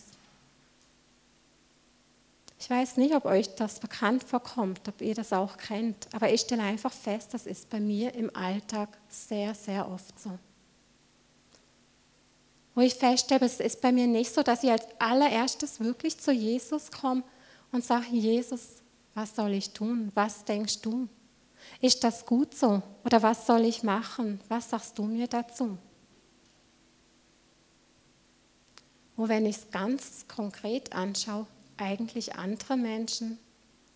Ich 2.61 2.69
weiß 2.69 2.99
nicht, 2.99 3.15
ob 3.15 3.25
euch 3.25 3.55
das 3.55 3.81
bekannt 3.81 4.23
vorkommt, 4.23 4.87
ob 4.87 5.01
ihr 5.01 5.15
das 5.15 5.33
auch 5.33 5.57
kennt, 5.57 6.07
aber 6.13 6.31
ich 6.31 6.43
stelle 6.43 6.63
einfach 6.63 6.93
fest, 6.93 7.33
das 7.33 7.47
ist 7.47 7.71
bei 7.71 7.81
mir 7.81 8.15
im 8.15 8.37
Alltag 8.37 8.99
sehr, 9.09 9.55
sehr 9.55 9.91
oft 9.91 10.21
so. 10.21 10.39
Wo 12.75 12.83
ich 12.83 12.95
feststelle, 12.95 13.47
es 13.47 13.61
ist 13.61 13.81
bei 13.81 13.93
mir 13.93 14.07
nicht 14.07 14.33
so, 14.33 14.43
dass 14.43 14.63
ich 14.63 14.71
als 14.71 14.85
allererstes 14.99 15.81
wirklich 15.81 16.19
zu 16.19 16.33
Jesus 16.33 16.93
komme 16.93 17.23
und 17.73 17.83
sage, 17.83 18.11
Jesus, 18.11 18.83
was 19.15 19.35
soll 19.35 19.55
ich 19.55 19.71
tun? 19.71 20.13
Was 20.15 20.45
denkst 20.45 20.83
du? 20.83 21.09
Ist 21.81 22.05
das 22.05 22.27
gut 22.27 22.55
so? 22.55 22.83
Oder 23.07 23.23
was 23.23 23.47
soll 23.47 23.65
ich 23.65 23.83
machen? 23.83 24.39
Was 24.49 24.69
sagst 24.69 24.99
du 24.99 25.05
mir 25.05 25.29
dazu? 25.29 25.79
Wo, 29.17 29.29
wenn 29.29 29.47
ich 29.47 29.57
es 29.57 29.71
ganz 29.71 30.27
konkret 30.29 30.93
anschaue, 30.93 31.47
eigentlich 31.81 32.37
andere 32.37 32.77
Menschen 32.77 33.39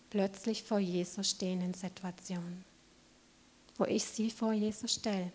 plötzlich 0.09 0.63
vor 0.63 0.79
Jesus 0.79 1.29
stehen 1.29 1.61
in 1.61 1.73
Situationen, 1.73 2.63
wo 3.77 3.85
ich 3.85 4.03
sie 4.03 4.29
vor 4.29 4.53
Jesus 4.53 4.93
stelle. 4.93 5.31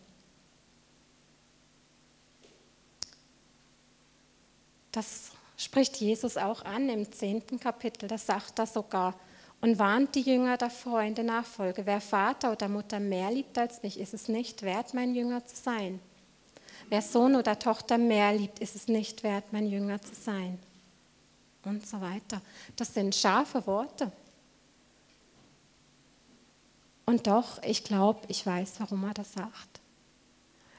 Das 4.92 5.30
spricht 5.56 5.96
Jesus 5.96 6.36
auch 6.36 6.64
an 6.64 6.88
im 6.88 7.12
zehnten 7.12 7.60
Kapitel, 7.60 8.08
das 8.08 8.26
sagt 8.26 8.58
er 8.58 8.66
sogar 8.66 9.14
und 9.60 9.78
warnt 9.78 10.14
die 10.14 10.22
Jünger 10.22 10.56
davor 10.56 11.02
in 11.02 11.14
der 11.14 11.24
Nachfolge. 11.24 11.86
Wer 11.86 12.00
Vater 12.00 12.50
oder 12.52 12.68
Mutter 12.68 12.98
mehr 12.98 13.30
liebt 13.30 13.56
als 13.58 13.82
mich, 13.82 14.00
ist 14.00 14.14
es 14.14 14.28
nicht 14.28 14.62
wert, 14.62 14.94
mein 14.94 15.14
Jünger 15.14 15.46
zu 15.46 15.54
sein. 15.54 16.00
Wer 16.88 17.02
Sohn 17.02 17.36
oder 17.36 17.58
Tochter 17.58 17.98
mehr 17.98 18.32
liebt, 18.32 18.58
ist 18.58 18.74
es 18.74 18.88
nicht 18.88 19.22
wert, 19.22 19.52
mein 19.52 19.68
Jünger 19.68 20.00
zu 20.02 20.14
sein 20.14 20.58
und 21.64 21.86
so 21.86 22.00
weiter. 22.00 22.40
Das 22.76 22.94
sind 22.94 23.14
scharfe 23.14 23.66
Worte. 23.66 24.10
Und 27.06 27.26
doch, 27.26 27.62
ich 27.62 27.84
glaube, 27.84 28.20
ich 28.28 28.46
weiß, 28.46 28.74
warum 28.78 29.04
er 29.04 29.14
das 29.14 29.32
sagt. 29.32 29.80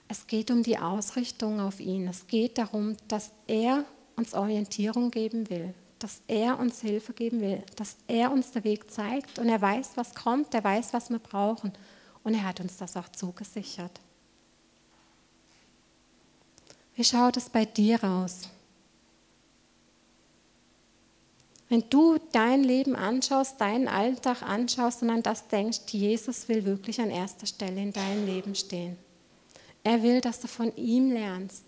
Es 0.08 0.28
geht 0.28 0.52
um 0.52 0.63
die 0.63 0.78
Ausrichtung 0.78 1.60
auf 1.60 1.80
ihn. 1.80 2.08
Es 2.08 2.28
geht 2.28 2.58
darum, 2.58 2.96
dass 3.08 3.32
er 3.48 3.86
uns 4.15 4.34
Orientierung 4.34 5.12
geben 5.12 5.50
will, 5.50 5.74
dass 6.00 6.22
er 6.28 6.60
uns 6.60 6.82
Hilfe 6.82 7.13
geben 7.13 7.41
will, 7.41 7.63
dass 7.76 7.98
er 8.08 8.32
uns 8.32 8.52
den 8.52 8.63
Weg 8.63 8.91
zeigt 8.91 9.39
und 9.39 9.50
er 9.50 9.62
weiß, 9.62 9.91
was 9.96 10.13
kommt, 10.13 10.54
er 10.54 10.63
weiß, 10.63 10.94
was 10.94 11.10
wir 11.10 11.20
brauchen 11.20 11.74
und 12.24 12.34
er 12.34 12.44
hat 12.44 12.60
uns 12.60 12.78
das 12.78 12.98
auch 12.98 13.10
zugesichert. 13.10 14.00
Wie 16.96 17.04
schaut 17.04 17.38
es 17.38 17.50
bei 17.50 17.65
dir 17.65 18.04
aus? 18.04 18.50
Wenn 21.72 21.86
du 21.90 22.18
dein 22.34 22.66
Leben 22.66 22.98
anschaust, 22.98 23.62
deinen 23.62 23.88
Alltag 23.88 24.42
anschaust 24.42 25.04
und 25.04 25.10
an 25.10 25.24
das 25.24 25.48
denkst, 25.48 25.80
Jesus 25.92 26.50
will 26.50 26.66
wirklich 26.66 27.00
an 27.00 27.10
erster 27.10 27.46
Stelle 27.46 27.82
in 27.82 27.94
deinem 27.94 28.26
Leben 28.26 28.56
stehen. 28.56 28.98
Er 29.82 30.04
will, 30.04 30.20
dass 30.20 30.42
du 30.42 30.50
von 30.50 30.76
ihm 30.76 31.14
lernst. 31.14 31.64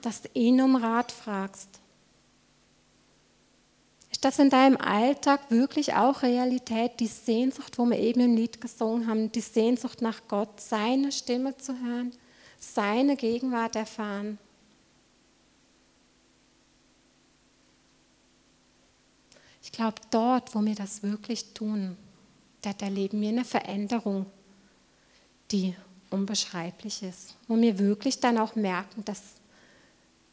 Dass 0.00 0.22
du 0.22 0.30
ihn 0.34 0.60
um 0.60 0.74
Rat 0.74 1.12
fragst. 1.12 1.68
Ist 4.10 4.24
das 4.24 4.40
in 4.40 4.50
deinem 4.50 4.78
Alltag 4.78 5.48
wirklich 5.48 5.94
auch 5.94 6.24
Realität, 6.24 6.98
die 6.98 7.06
Sehnsucht, 7.06 7.78
wo 7.78 7.84
wir 7.84 8.00
eben 8.00 8.20
im 8.20 8.34
Lied 8.34 8.60
gesungen 8.60 9.06
haben, 9.06 9.30
die 9.30 9.40
Sehnsucht 9.40 10.02
nach 10.02 10.22
Gott, 10.26 10.60
seine 10.60 11.12
Stimme 11.12 11.56
zu 11.56 11.78
hören, 11.78 12.10
seine 12.58 13.14
Gegenwart 13.14 13.76
erfahren? 13.76 14.38
Ich 19.62 19.72
glaube, 19.72 20.00
dort, 20.10 20.54
wo 20.54 20.64
wir 20.64 20.74
das 20.74 21.02
wirklich 21.02 21.54
tun, 21.54 21.96
da 22.62 22.72
erleben 22.80 23.20
wir 23.20 23.28
eine 23.28 23.44
Veränderung, 23.44 24.26
die 25.50 25.74
unbeschreiblich 26.10 27.02
ist, 27.02 27.36
wo 27.48 27.56
wir 27.56 27.78
wirklich 27.78 28.20
dann 28.20 28.38
auch 28.38 28.54
merken, 28.54 29.04
dass 29.04 29.20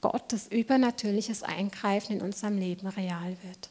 Gottes 0.02 0.48
übernatürliches 0.48 1.44
Eingreifen 1.44 2.18
in 2.18 2.22
unserem 2.22 2.58
Leben 2.58 2.88
real 2.88 3.38
wird. 3.44 3.70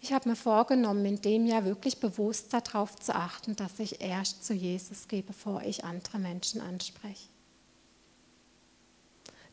Ich 0.00 0.12
habe 0.12 0.28
mir 0.28 0.36
vorgenommen, 0.36 1.04
in 1.04 1.20
dem 1.20 1.46
Jahr 1.46 1.64
wirklich 1.64 1.98
bewusst 1.98 2.52
darauf 2.52 2.96
zu 2.96 3.14
achten, 3.14 3.56
dass 3.56 3.78
ich 3.78 4.00
erst 4.00 4.44
zu 4.44 4.54
Jesus 4.54 5.08
gehe, 5.08 5.22
bevor 5.22 5.62
ich 5.62 5.84
andere 5.84 6.18
Menschen 6.18 6.60
anspreche. 6.60 7.28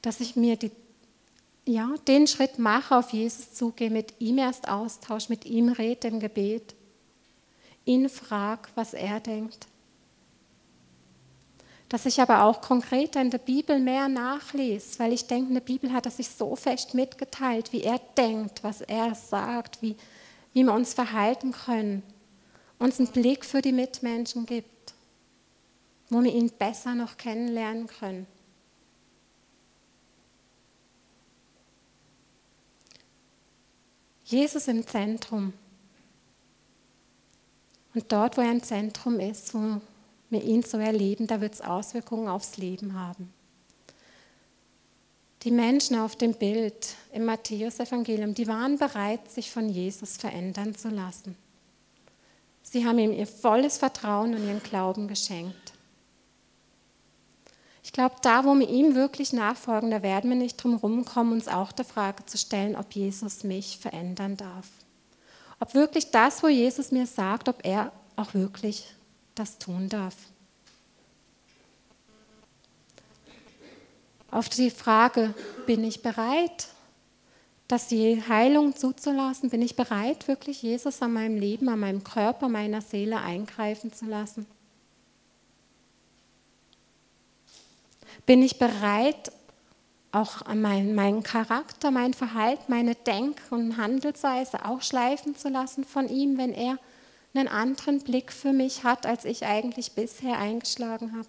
Dass 0.01 0.19
ich 0.19 0.35
mir 0.35 0.55
die 0.55 0.71
ja, 1.65 1.95
den 2.07 2.27
Schritt 2.27 2.59
mache, 2.59 2.95
auf 2.95 3.11
Jesus 3.11 3.53
zugehe, 3.53 3.89
mit 3.89 4.13
ihm 4.19 4.37
erst 4.37 4.69
austausche, 4.69 5.29
mit 5.29 5.45
ihm 5.45 5.69
rede 5.69 6.07
im 6.07 6.19
Gebet, 6.19 6.75
ihn 7.85 8.07
frag, 8.09 8.69
was 8.75 8.93
er 8.93 9.19
denkt. 9.19 9.67
Dass 11.89 12.05
ich 12.05 12.21
aber 12.21 12.43
auch 12.43 12.61
konkreter 12.61 13.21
in 13.21 13.29
der 13.29 13.37
Bibel 13.37 13.79
mehr 13.79 14.07
nachlese, 14.07 14.99
weil 14.99 15.13
ich 15.13 15.27
denke, 15.27 15.49
in 15.49 15.53
der 15.55 15.61
Bibel 15.61 15.93
hat 15.93 16.05
er 16.05 16.11
sich 16.11 16.29
so 16.29 16.55
fest 16.55 16.93
mitgeteilt, 16.93 17.71
wie 17.73 17.81
er 17.81 17.99
denkt, 18.17 18.63
was 18.63 18.81
er 18.81 19.13
sagt, 19.15 19.81
wie, 19.81 19.95
wie 20.53 20.63
wir 20.63 20.73
uns 20.73 20.93
verhalten 20.93 21.51
können, 21.51 22.03
uns 22.79 22.99
einen 22.99 23.09
Blick 23.09 23.45
für 23.45 23.61
die 23.61 23.71
Mitmenschen 23.71 24.45
gibt. 24.45 24.93
wo 26.09 26.23
wir 26.23 26.31
ihn 26.31 26.51
besser 26.51 26.93
noch 26.93 27.17
kennenlernen 27.17 27.87
können. 27.87 28.27
Jesus 34.25 34.67
im 34.67 34.85
Zentrum. 34.85 35.53
Und 37.93 38.11
dort, 38.11 38.37
wo 38.37 38.41
er 38.41 38.51
im 38.51 38.63
Zentrum 38.63 39.19
ist, 39.19 39.53
wo 39.53 39.79
wir 40.29 40.43
ihn 40.43 40.63
so 40.63 40.77
erleben, 40.77 41.27
da 41.27 41.39
wird 41.39 41.53
es 41.53 41.61
Auswirkungen 41.61 42.27
aufs 42.27 42.57
Leben 42.57 42.99
haben. 42.99 43.31
Die 45.43 45.51
Menschen 45.51 45.97
auf 45.97 46.15
dem 46.15 46.33
Bild 46.33 46.95
im 47.13 47.25
Matthäusevangelium, 47.25 48.33
die 48.33 48.47
waren 48.47 48.79
bereit, 48.79 49.31
sich 49.31 49.51
von 49.51 49.69
Jesus 49.69 50.17
verändern 50.17 50.75
zu 50.75 50.89
lassen. 50.89 51.37
Sie 52.63 52.83
haben 52.83 52.97
ihm 52.97 53.13
ihr 53.13 53.27
volles 53.27 53.77
Vertrauen 53.77 54.33
und 54.33 54.43
ihren 54.43 54.63
Glauben 54.63 55.07
geschenkt. 55.07 55.64
Ich 57.85 57.93
glaube, 57.93 58.15
da, 58.23 58.43
wo 58.45 58.55
wir 58.55 58.67
ihm 58.67 58.95
wirklich 58.95 59.31
nachfolgen, 59.31 59.91
da 59.91 60.01
werden 60.01 60.31
wir 60.31 60.35
nicht 60.35 60.57
drum 60.57 60.73
rumkommen, 60.75 61.33
uns 61.33 61.47
auch 61.47 61.71
der 61.71 61.85
Frage 61.85 62.25
zu 62.25 62.35
stellen, 62.35 62.75
ob 62.75 62.93
Jesus 62.93 63.43
mich 63.43 63.77
verändern 63.77 64.37
darf. 64.37 64.67
Ob 65.59 65.75
wirklich 65.75 66.09
das, 66.09 66.41
wo 66.41 66.47
Jesus 66.47 66.91
mir 66.91 67.05
sagt, 67.05 67.47
ob 67.47 67.63
er 67.63 67.91
auch 68.15 68.33
wirklich 68.33 68.87
das 69.35 69.59
tun 69.59 69.87
darf. 69.87 70.15
Auf 74.31 74.49
die 74.49 74.71
Frage, 74.71 75.35
bin 75.67 75.83
ich 75.83 76.01
bereit, 76.01 76.69
dass 77.67 77.87
die 77.87 78.19
Heilung 78.27 78.75
zuzulassen? 78.75 79.51
Bin 79.51 79.61
ich 79.61 79.75
bereit, 79.75 80.27
wirklich 80.27 80.63
Jesus 80.63 81.03
an 81.03 81.13
meinem 81.13 81.37
Leben, 81.37 81.69
an 81.69 81.81
meinem 81.81 82.03
Körper, 82.03 82.49
meiner 82.49 82.81
Seele 82.81 83.21
eingreifen 83.21 83.93
zu 83.93 84.05
lassen? 84.05 84.47
Bin 88.25 88.41
ich 88.41 88.57
bereit, 88.57 89.31
auch 90.11 90.45
meinen, 90.47 90.95
meinen 90.95 91.23
Charakter, 91.23 91.91
mein 91.91 92.13
Verhalten, 92.13 92.63
meine 92.67 92.95
Denk- 92.95 93.41
und 93.49 93.77
Handelsweise 93.77 94.65
auch 94.65 94.81
schleifen 94.81 95.35
zu 95.35 95.49
lassen 95.49 95.83
von 95.83 96.07
ihm, 96.07 96.37
wenn 96.37 96.53
er 96.53 96.77
einen 97.33 97.49
anderen 97.49 97.99
Blick 97.99 98.31
für 98.31 98.53
mich 98.53 98.83
hat, 98.83 99.05
als 99.05 99.25
ich 99.25 99.45
eigentlich 99.45 99.91
bisher 99.91 100.37
eingeschlagen 100.37 101.17
habe? 101.17 101.27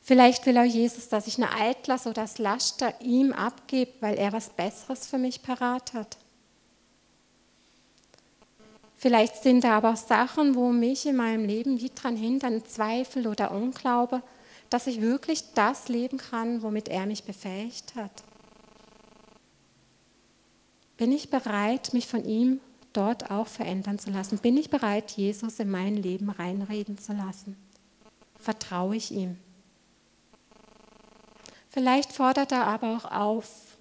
Vielleicht 0.00 0.46
will 0.46 0.56
auch 0.56 0.64
Jesus, 0.64 1.10
dass 1.10 1.26
ich 1.26 1.36
eine 1.36 1.52
Altlast 1.52 2.06
oder 2.06 2.22
das 2.22 2.38
Laster 2.38 2.94
ihm 3.02 3.34
abgebe, 3.34 3.92
weil 4.00 4.16
er 4.16 4.32
was 4.32 4.48
Besseres 4.48 5.06
für 5.06 5.18
mich 5.18 5.42
parat 5.42 5.92
hat. 5.92 6.16
Vielleicht 8.96 9.42
sind 9.42 9.64
da 9.64 9.76
aber 9.76 9.92
auch 9.92 9.96
Sachen, 9.96 10.54
wo 10.54 10.72
mich 10.72 11.04
in 11.04 11.16
meinem 11.16 11.44
Leben 11.44 11.78
wie 11.78 11.90
dran 11.94 12.16
hindern, 12.16 12.64
Zweifel 12.64 13.26
oder 13.26 13.50
Unglaube, 13.50 14.22
dass 14.70 14.86
ich 14.86 15.00
wirklich 15.00 15.52
das 15.54 15.88
leben 15.88 16.18
kann, 16.18 16.62
womit 16.62 16.88
er 16.88 17.06
mich 17.06 17.24
befähigt 17.24 17.94
hat. 17.94 18.22
Bin 20.96 21.12
ich 21.12 21.30
bereit, 21.30 21.92
mich 21.94 22.06
von 22.06 22.24
ihm 22.24 22.60
dort 22.92 23.30
auch 23.30 23.46
verändern 23.46 23.98
zu 23.98 24.10
lassen? 24.10 24.38
Bin 24.38 24.56
ich 24.56 24.68
bereit, 24.68 25.12
Jesus 25.12 25.60
in 25.60 25.70
mein 25.70 25.96
Leben 25.96 26.30
reinreden 26.30 26.98
zu 26.98 27.12
lassen? 27.12 27.56
Vertraue 28.38 28.96
ich 28.96 29.12
ihm? 29.12 29.38
Vielleicht 31.70 32.12
fordert 32.12 32.50
er 32.52 32.66
aber 32.66 32.96
auch 32.96 33.10
auf, 33.10 33.78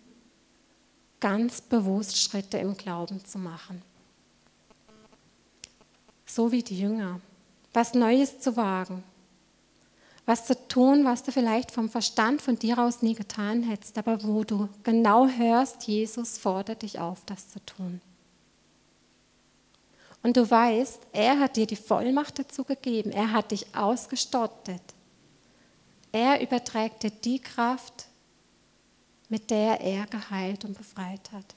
ganz 1.19 1.61
bewusst 1.61 2.21
Schritte 2.21 2.57
im 2.59 2.77
Glauben 2.77 3.25
zu 3.25 3.39
machen. 3.39 3.81
So 6.25 6.51
wie 6.51 6.61
die 6.61 6.79
Jünger. 6.79 7.19
Was 7.73 7.93
Neues 7.93 8.39
zu 8.39 8.55
wagen. 8.55 9.03
Was 10.27 10.45
zu 10.45 10.67
tun, 10.67 11.05
was 11.05 11.23
du 11.23 11.31
vielleicht 11.31 11.71
vom 11.71 11.89
Verstand 11.89 12.41
von 12.41 12.59
dir 12.59 12.77
aus 12.79 13.01
nie 13.01 13.15
getan 13.15 13.63
hättest, 13.63 13.97
aber 13.97 14.21
wo 14.23 14.43
du 14.43 14.67
genau 14.83 15.27
hörst, 15.29 15.87
Jesus 15.87 16.37
fordert 16.37 16.81
dich 16.81 16.99
auf, 16.99 17.23
das 17.25 17.47
zu 17.47 17.65
tun. 17.65 18.01
Und 20.21 20.35
du 20.35 20.49
weißt, 20.49 20.99
er 21.13 21.39
hat 21.39 21.55
dir 21.55 21.65
die 21.65 21.77
Vollmacht 21.77 22.39
dazu 22.39 22.65
gegeben, 22.65 23.11
er 23.11 23.31
hat 23.31 23.51
dich 23.51 23.73
ausgestattet. 23.73 24.81
Er 26.11 26.41
überträgt 26.41 27.03
dir 27.03 27.11
die 27.11 27.39
Kraft, 27.39 28.07
mit 29.29 29.49
der 29.49 29.79
er 29.79 30.07
geheilt 30.07 30.65
und 30.65 30.77
befreit 30.77 31.31
hat. 31.31 31.55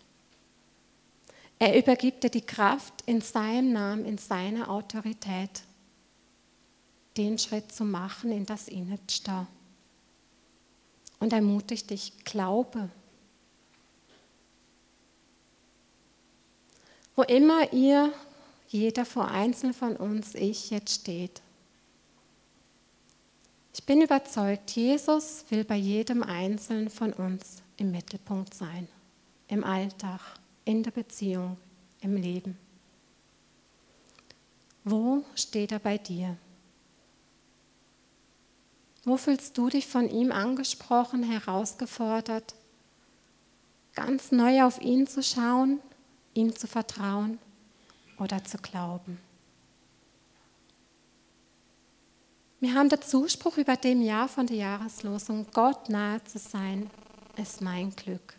Er 1.58 1.76
übergibt 1.76 2.22
dir 2.22 2.30
die 2.30 2.46
Kraft 2.46 2.94
in 3.06 3.20
seinem 3.20 3.72
Namen, 3.72 4.04
in 4.04 4.18
seiner 4.18 4.70
Autorität, 4.70 5.62
den 7.16 7.38
Schritt 7.38 7.72
zu 7.72 7.84
machen 7.84 8.32
in 8.32 8.46
das 8.46 8.68
Innenste. 8.68 9.46
Und 11.18 11.32
ermutigt 11.32 11.90
dich, 11.90 12.12
glaube. 12.24 12.88
Wo 17.14 17.22
immer 17.22 17.72
ihr, 17.72 18.12
jeder 18.68 19.04
vor 19.04 19.28
einzeln 19.28 19.74
von 19.74 19.96
uns, 19.96 20.34
ich 20.34 20.70
jetzt 20.70 20.94
steht, 20.94 21.42
ich 23.72 23.84
bin 23.84 24.02
überzeugt, 24.02 24.70
Jesus 24.72 25.44
will 25.48 25.64
bei 25.64 25.76
jedem 25.76 26.22
Einzelnen 26.22 26.90
von 26.90 27.12
uns 27.12 27.62
im 27.76 27.92
Mittelpunkt 27.92 28.52
sein, 28.54 28.88
im 29.48 29.64
Alltag, 29.64 30.20
in 30.64 30.82
der 30.82 30.90
Beziehung, 30.90 31.56
im 32.00 32.16
Leben. 32.16 32.58
Wo 34.84 35.24
steht 35.34 35.72
er 35.72 35.78
bei 35.78 35.98
dir? 35.98 36.36
Wo 39.04 39.16
fühlst 39.16 39.56
du 39.56 39.68
dich 39.68 39.86
von 39.86 40.08
ihm 40.10 40.30
angesprochen, 40.30 41.22
herausgefordert, 41.22 42.54
ganz 43.94 44.30
neu 44.30 44.62
auf 44.62 44.80
ihn 44.80 45.06
zu 45.06 45.22
schauen, 45.22 45.80
ihm 46.34 46.54
zu 46.54 46.66
vertrauen 46.66 47.38
oder 48.18 48.44
zu 48.44 48.58
glauben? 48.58 49.18
Wir 52.60 52.74
haben 52.74 52.90
den 52.90 53.00
Zuspruch 53.00 53.56
über 53.56 53.76
dem 53.76 54.02
Jahr 54.02 54.28
von 54.28 54.46
der 54.46 54.56
Jahreslosung, 54.56 55.46
Gott 55.54 55.88
nahe 55.88 56.22
zu 56.24 56.38
sein, 56.38 56.90
ist 57.36 57.62
mein 57.62 57.96
Glück. 57.96 58.36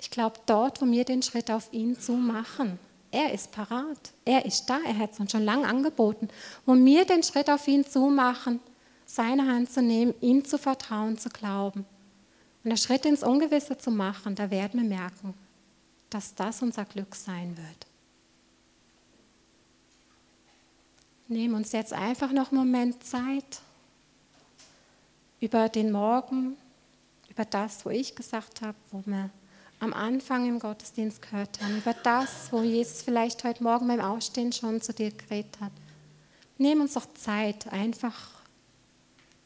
Ich 0.00 0.10
glaube, 0.10 0.40
dort, 0.46 0.80
wo 0.80 0.86
wir 0.86 1.04
den 1.04 1.22
Schritt 1.22 1.50
auf 1.50 1.70
ihn 1.70 2.00
zu 2.00 2.12
machen, 2.12 2.78
er 3.10 3.32
ist 3.32 3.52
parat, 3.52 4.12
er 4.24 4.46
ist 4.46 4.66
da, 4.70 4.78
er 4.86 4.98
hat 4.98 5.12
es 5.12 5.20
uns 5.20 5.32
schon 5.32 5.44
lange 5.44 5.68
angeboten, 5.68 6.28
wo 6.64 6.74
wir 6.74 7.04
den 7.04 7.22
Schritt 7.22 7.50
auf 7.50 7.68
ihn 7.68 7.86
zu 7.86 8.08
machen, 8.08 8.58
seine 9.14 9.46
Hand 9.46 9.70
zu 9.70 9.80
nehmen, 9.80 10.14
ihm 10.20 10.44
zu 10.44 10.58
vertrauen, 10.58 11.18
zu 11.18 11.28
glauben 11.28 11.86
und 12.64 12.70
der 12.70 12.76
Schritt 12.76 13.04
ins 13.04 13.22
Ungewisse 13.22 13.76
zu 13.76 13.90
machen, 13.90 14.34
da 14.34 14.50
werden 14.50 14.80
wir 14.80 14.88
merken, 14.88 15.34
dass 16.10 16.34
das 16.34 16.62
unser 16.62 16.84
Glück 16.84 17.14
sein 17.14 17.56
wird. 17.56 17.86
Nehmen 21.28 21.54
uns 21.54 21.72
jetzt 21.72 21.92
einfach 21.92 22.32
noch 22.32 22.50
einen 22.50 22.60
Moment 22.60 23.04
Zeit 23.04 23.60
über 25.40 25.68
den 25.68 25.92
Morgen, 25.92 26.56
über 27.30 27.44
das, 27.44 27.84
wo 27.84 27.90
ich 27.90 28.14
gesagt 28.14 28.62
habe, 28.62 28.76
wo 28.90 29.02
wir 29.06 29.30
am 29.80 29.92
Anfang 29.92 30.48
im 30.48 30.58
Gottesdienst 30.58 31.20
gehört 31.20 31.60
haben, 31.62 31.76
über 31.76 31.94
das, 31.94 32.50
wo 32.50 32.62
Jesus 32.62 33.02
vielleicht 33.02 33.44
heute 33.44 33.62
Morgen 33.62 33.88
beim 33.88 34.00
Aufstehen 34.00 34.52
schon 34.52 34.80
zu 34.80 34.92
dir 34.92 35.10
geredet 35.10 35.60
hat. 35.60 35.72
Nehmen 36.56 36.82
uns 36.82 36.94
doch 36.94 37.12
Zeit, 37.14 37.70
einfach 37.72 38.33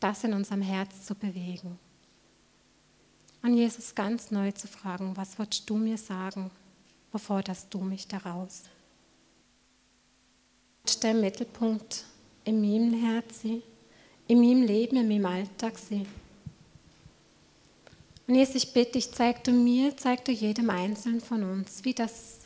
das 0.01 0.25
in 0.25 0.35
unserem 0.35 0.63
Herz 0.63 1.07
zu 1.07 1.15
bewegen. 1.15 1.79
Und 3.43 3.55
Jesus 3.55 3.95
ganz 3.95 4.31
neu 4.31 4.53
zu 4.53 4.67
fragen, 4.67 5.17
was 5.17 5.38
würdest 5.38 5.69
du 5.69 5.77
mir 5.77 5.99
sagen? 5.99 6.51
Wovor 7.13 7.42
das 7.42 7.69
du 7.69 7.79
mich 7.79 8.07
daraus? 8.07 8.65
der 10.96 11.15
Mittelpunkt 11.15 12.05
in 12.44 12.61
meinem 12.61 12.94
Herzen, 12.94 13.63
in 14.27 14.40
meinem 14.40 14.63
Leben, 14.63 14.96
in 14.96 15.09
meinem 15.09 15.27
Alltag 15.27 15.79
sein. 15.79 16.07
Und 18.27 18.35
Jesus, 18.35 18.57
ich 18.57 18.73
bitte 18.73 18.92
dich, 18.92 19.13
zeig 19.13 19.44
du 19.44 19.53
mir, 19.53 19.96
zeig 19.96 20.25
du 20.25 20.33
jedem 20.33 20.71
Einzelnen 20.71 21.21
von 21.21 21.42
uns, 21.42 21.85
wie 21.85 21.94
das 21.94 22.40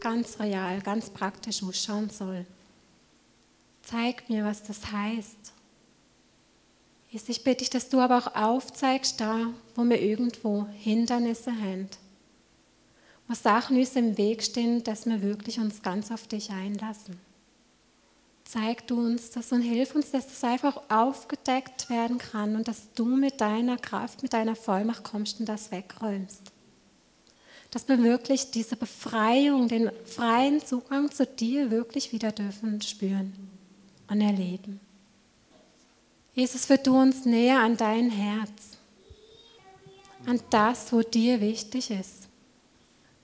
ganz 0.00 0.38
real, 0.40 0.80
ganz 0.80 1.10
praktisch 1.10 1.62
ausschauen 1.62 2.08
soll. 2.08 2.46
Zeig 3.82 4.28
mir, 4.28 4.44
was 4.44 4.62
das 4.62 4.90
heißt. 4.90 5.52
Jesus, 7.18 7.28
ich 7.28 7.44
bitte 7.44 7.58
dich, 7.58 7.70
dass 7.70 7.88
du 7.88 8.00
aber 8.00 8.18
auch 8.18 8.34
aufzeigst, 8.34 9.20
da, 9.20 9.48
wo 9.74 9.84
wir 9.84 10.00
irgendwo 10.00 10.66
Hindernisse 10.78 11.50
haben, 11.50 11.88
wo 13.26 13.34
Sachen 13.34 13.76
uns 13.76 13.96
im 13.96 14.16
Weg 14.16 14.42
stehen, 14.42 14.84
dass 14.84 15.06
wir 15.06 15.20
wirklich 15.22 15.58
uns 15.58 15.82
ganz 15.82 16.10
auf 16.10 16.26
dich 16.26 16.50
einlassen 16.50 17.18
zeig 18.48 18.86
du 18.86 18.98
uns 18.98 19.30
das 19.30 19.52
und 19.52 19.60
hilf 19.60 19.94
uns, 19.94 20.10
dass 20.10 20.26
das 20.26 20.42
einfach 20.42 20.80
aufgedeckt 20.88 21.90
werden 21.90 22.16
kann 22.16 22.56
und 22.56 22.66
dass 22.66 22.92
du 22.94 23.04
mit 23.04 23.42
deiner 23.42 23.76
Kraft, 23.76 24.22
mit 24.22 24.32
deiner 24.32 24.56
Vollmacht 24.56 25.04
kommst 25.04 25.38
und 25.38 25.46
das 25.46 25.70
wegräumst. 25.70 26.40
Dass 27.70 27.86
wir 27.88 28.02
wirklich 28.02 28.50
diese 28.50 28.76
Befreiung, 28.76 29.68
den 29.68 29.90
freien 30.06 30.64
Zugang 30.64 31.10
zu 31.10 31.26
dir 31.26 31.70
wirklich 31.70 32.12
wieder 32.12 32.32
dürfen 32.32 32.80
spüren 32.80 33.34
und 34.08 34.22
erleben. 34.22 34.80
Jesus, 36.38 36.66
führ 36.66 36.78
du 36.78 36.96
uns 36.96 37.24
näher 37.24 37.58
an 37.58 37.76
dein 37.76 38.10
Herz, 38.10 38.78
an 40.24 40.40
das, 40.50 40.92
wo 40.92 41.02
dir 41.02 41.40
wichtig 41.40 41.90
ist, 41.90 42.28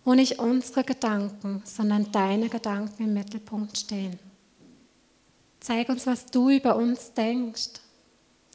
wo 0.04 0.14
nicht 0.14 0.40
unsere 0.40 0.82
Gedanken, 0.82 1.62
sondern 1.64 2.10
deine 2.10 2.48
Gedanken 2.48 3.04
im 3.04 3.14
Mittelpunkt 3.14 3.78
stehen. 3.78 4.18
Zeig 5.60 5.90
uns, 5.90 6.08
was 6.08 6.26
du 6.26 6.50
über 6.50 6.74
uns 6.74 7.12
denkst, 7.12 7.74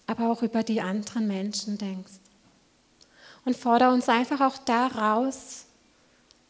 aber 0.07 0.29
auch 0.29 0.43
über 0.43 0.61
die 0.61 0.81
anderen 0.81 1.25
Menschen 1.25 1.77
denkst. 1.77 2.19
Und 3.45 3.55
fordere 3.55 3.93
uns 3.93 4.09
einfach 4.09 4.41
auch 4.41 4.57
da 4.57 4.87
raus, 4.87 5.67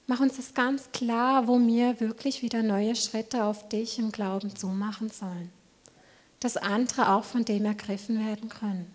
mach 0.07 0.19
uns 0.19 0.37
das 0.37 0.55
ganz 0.55 0.91
klar, 0.91 1.47
wo 1.47 1.59
wir 1.59 1.99
wirklich 1.99 2.41
wieder 2.41 2.63
neue 2.63 2.95
Schritte 2.95 3.43
auf 3.43 3.69
dich 3.69 3.99
im 3.99 4.11
Glauben 4.11 4.55
zumachen 4.55 5.11
sollen 5.11 5.51
dass 6.39 6.57
andere 6.57 7.09
auch 7.13 7.23
von 7.23 7.43
dem 7.45 7.65
ergriffen 7.65 8.25
werden 8.25 8.49
können. 8.49 8.87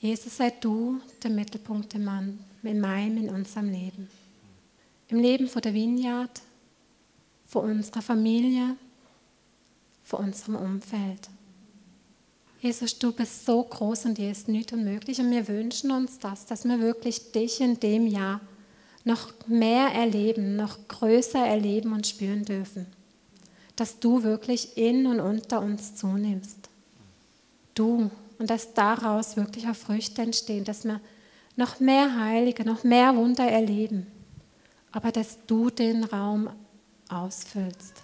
Jesus, 0.00 0.36
sei 0.36 0.50
du 0.50 1.00
der 1.22 1.30
Mittelpunkt 1.30 1.94
im 1.94 2.04
Mann, 2.04 2.38
in 2.62 2.80
meinem, 2.80 3.16
in 3.16 3.30
unserem 3.30 3.70
Leben. 3.70 4.08
Im 5.08 5.18
Leben 5.18 5.48
von 5.48 5.62
der 5.62 5.72
Vineyard, 5.72 6.42
von 7.46 7.70
unserer 7.70 8.02
Familie, 8.02 8.76
von 10.02 10.24
unserem 10.26 10.56
Umfeld. 10.56 11.28
Jesus, 12.60 12.98
du 12.98 13.12
bist 13.12 13.44
so 13.44 13.62
groß 13.62 14.06
und 14.06 14.18
dir 14.18 14.30
ist 14.30 14.48
nichts 14.48 14.72
unmöglich 14.72 15.20
und 15.20 15.30
wir 15.30 15.46
wünschen 15.48 15.90
uns 15.90 16.18
das, 16.18 16.46
dass 16.46 16.64
wir 16.64 16.80
wirklich 16.80 17.32
dich 17.32 17.60
in 17.60 17.78
dem 17.78 18.06
Jahr 18.06 18.40
noch 19.04 19.32
mehr 19.46 19.88
erleben, 19.88 20.56
noch 20.56 20.88
größer 20.88 21.46
erleben 21.46 21.92
und 21.92 22.06
spüren 22.06 22.44
dürfen 22.44 22.86
dass 23.76 23.98
du 23.98 24.22
wirklich 24.22 24.76
in 24.76 25.06
und 25.06 25.20
unter 25.20 25.60
uns 25.60 25.96
zunimmst. 25.96 26.68
Du. 27.74 28.10
Und 28.38 28.50
dass 28.50 28.74
daraus 28.74 29.36
wirklich 29.36 29.68
auch 29.68 29.76
Früchte 29.76 30.22
entstehen, 30.22 30.64
dass 30.64 30.84
wir 30.84 31.00
noch 31.56 31.80
mehr 31.80 32.18
Heilige, 32.18 32.64
noch 32.64 32.84
mehr 32.84 33.14
Wunder 33.16 33.44
erleben. 33.44 34.06
Aber 34.92 35.12
dass 35.12 35.38
du 35.46 35.70
den 35.70 36.04
Raum 36.04 36.50
ausfüllst. 37.08 38.03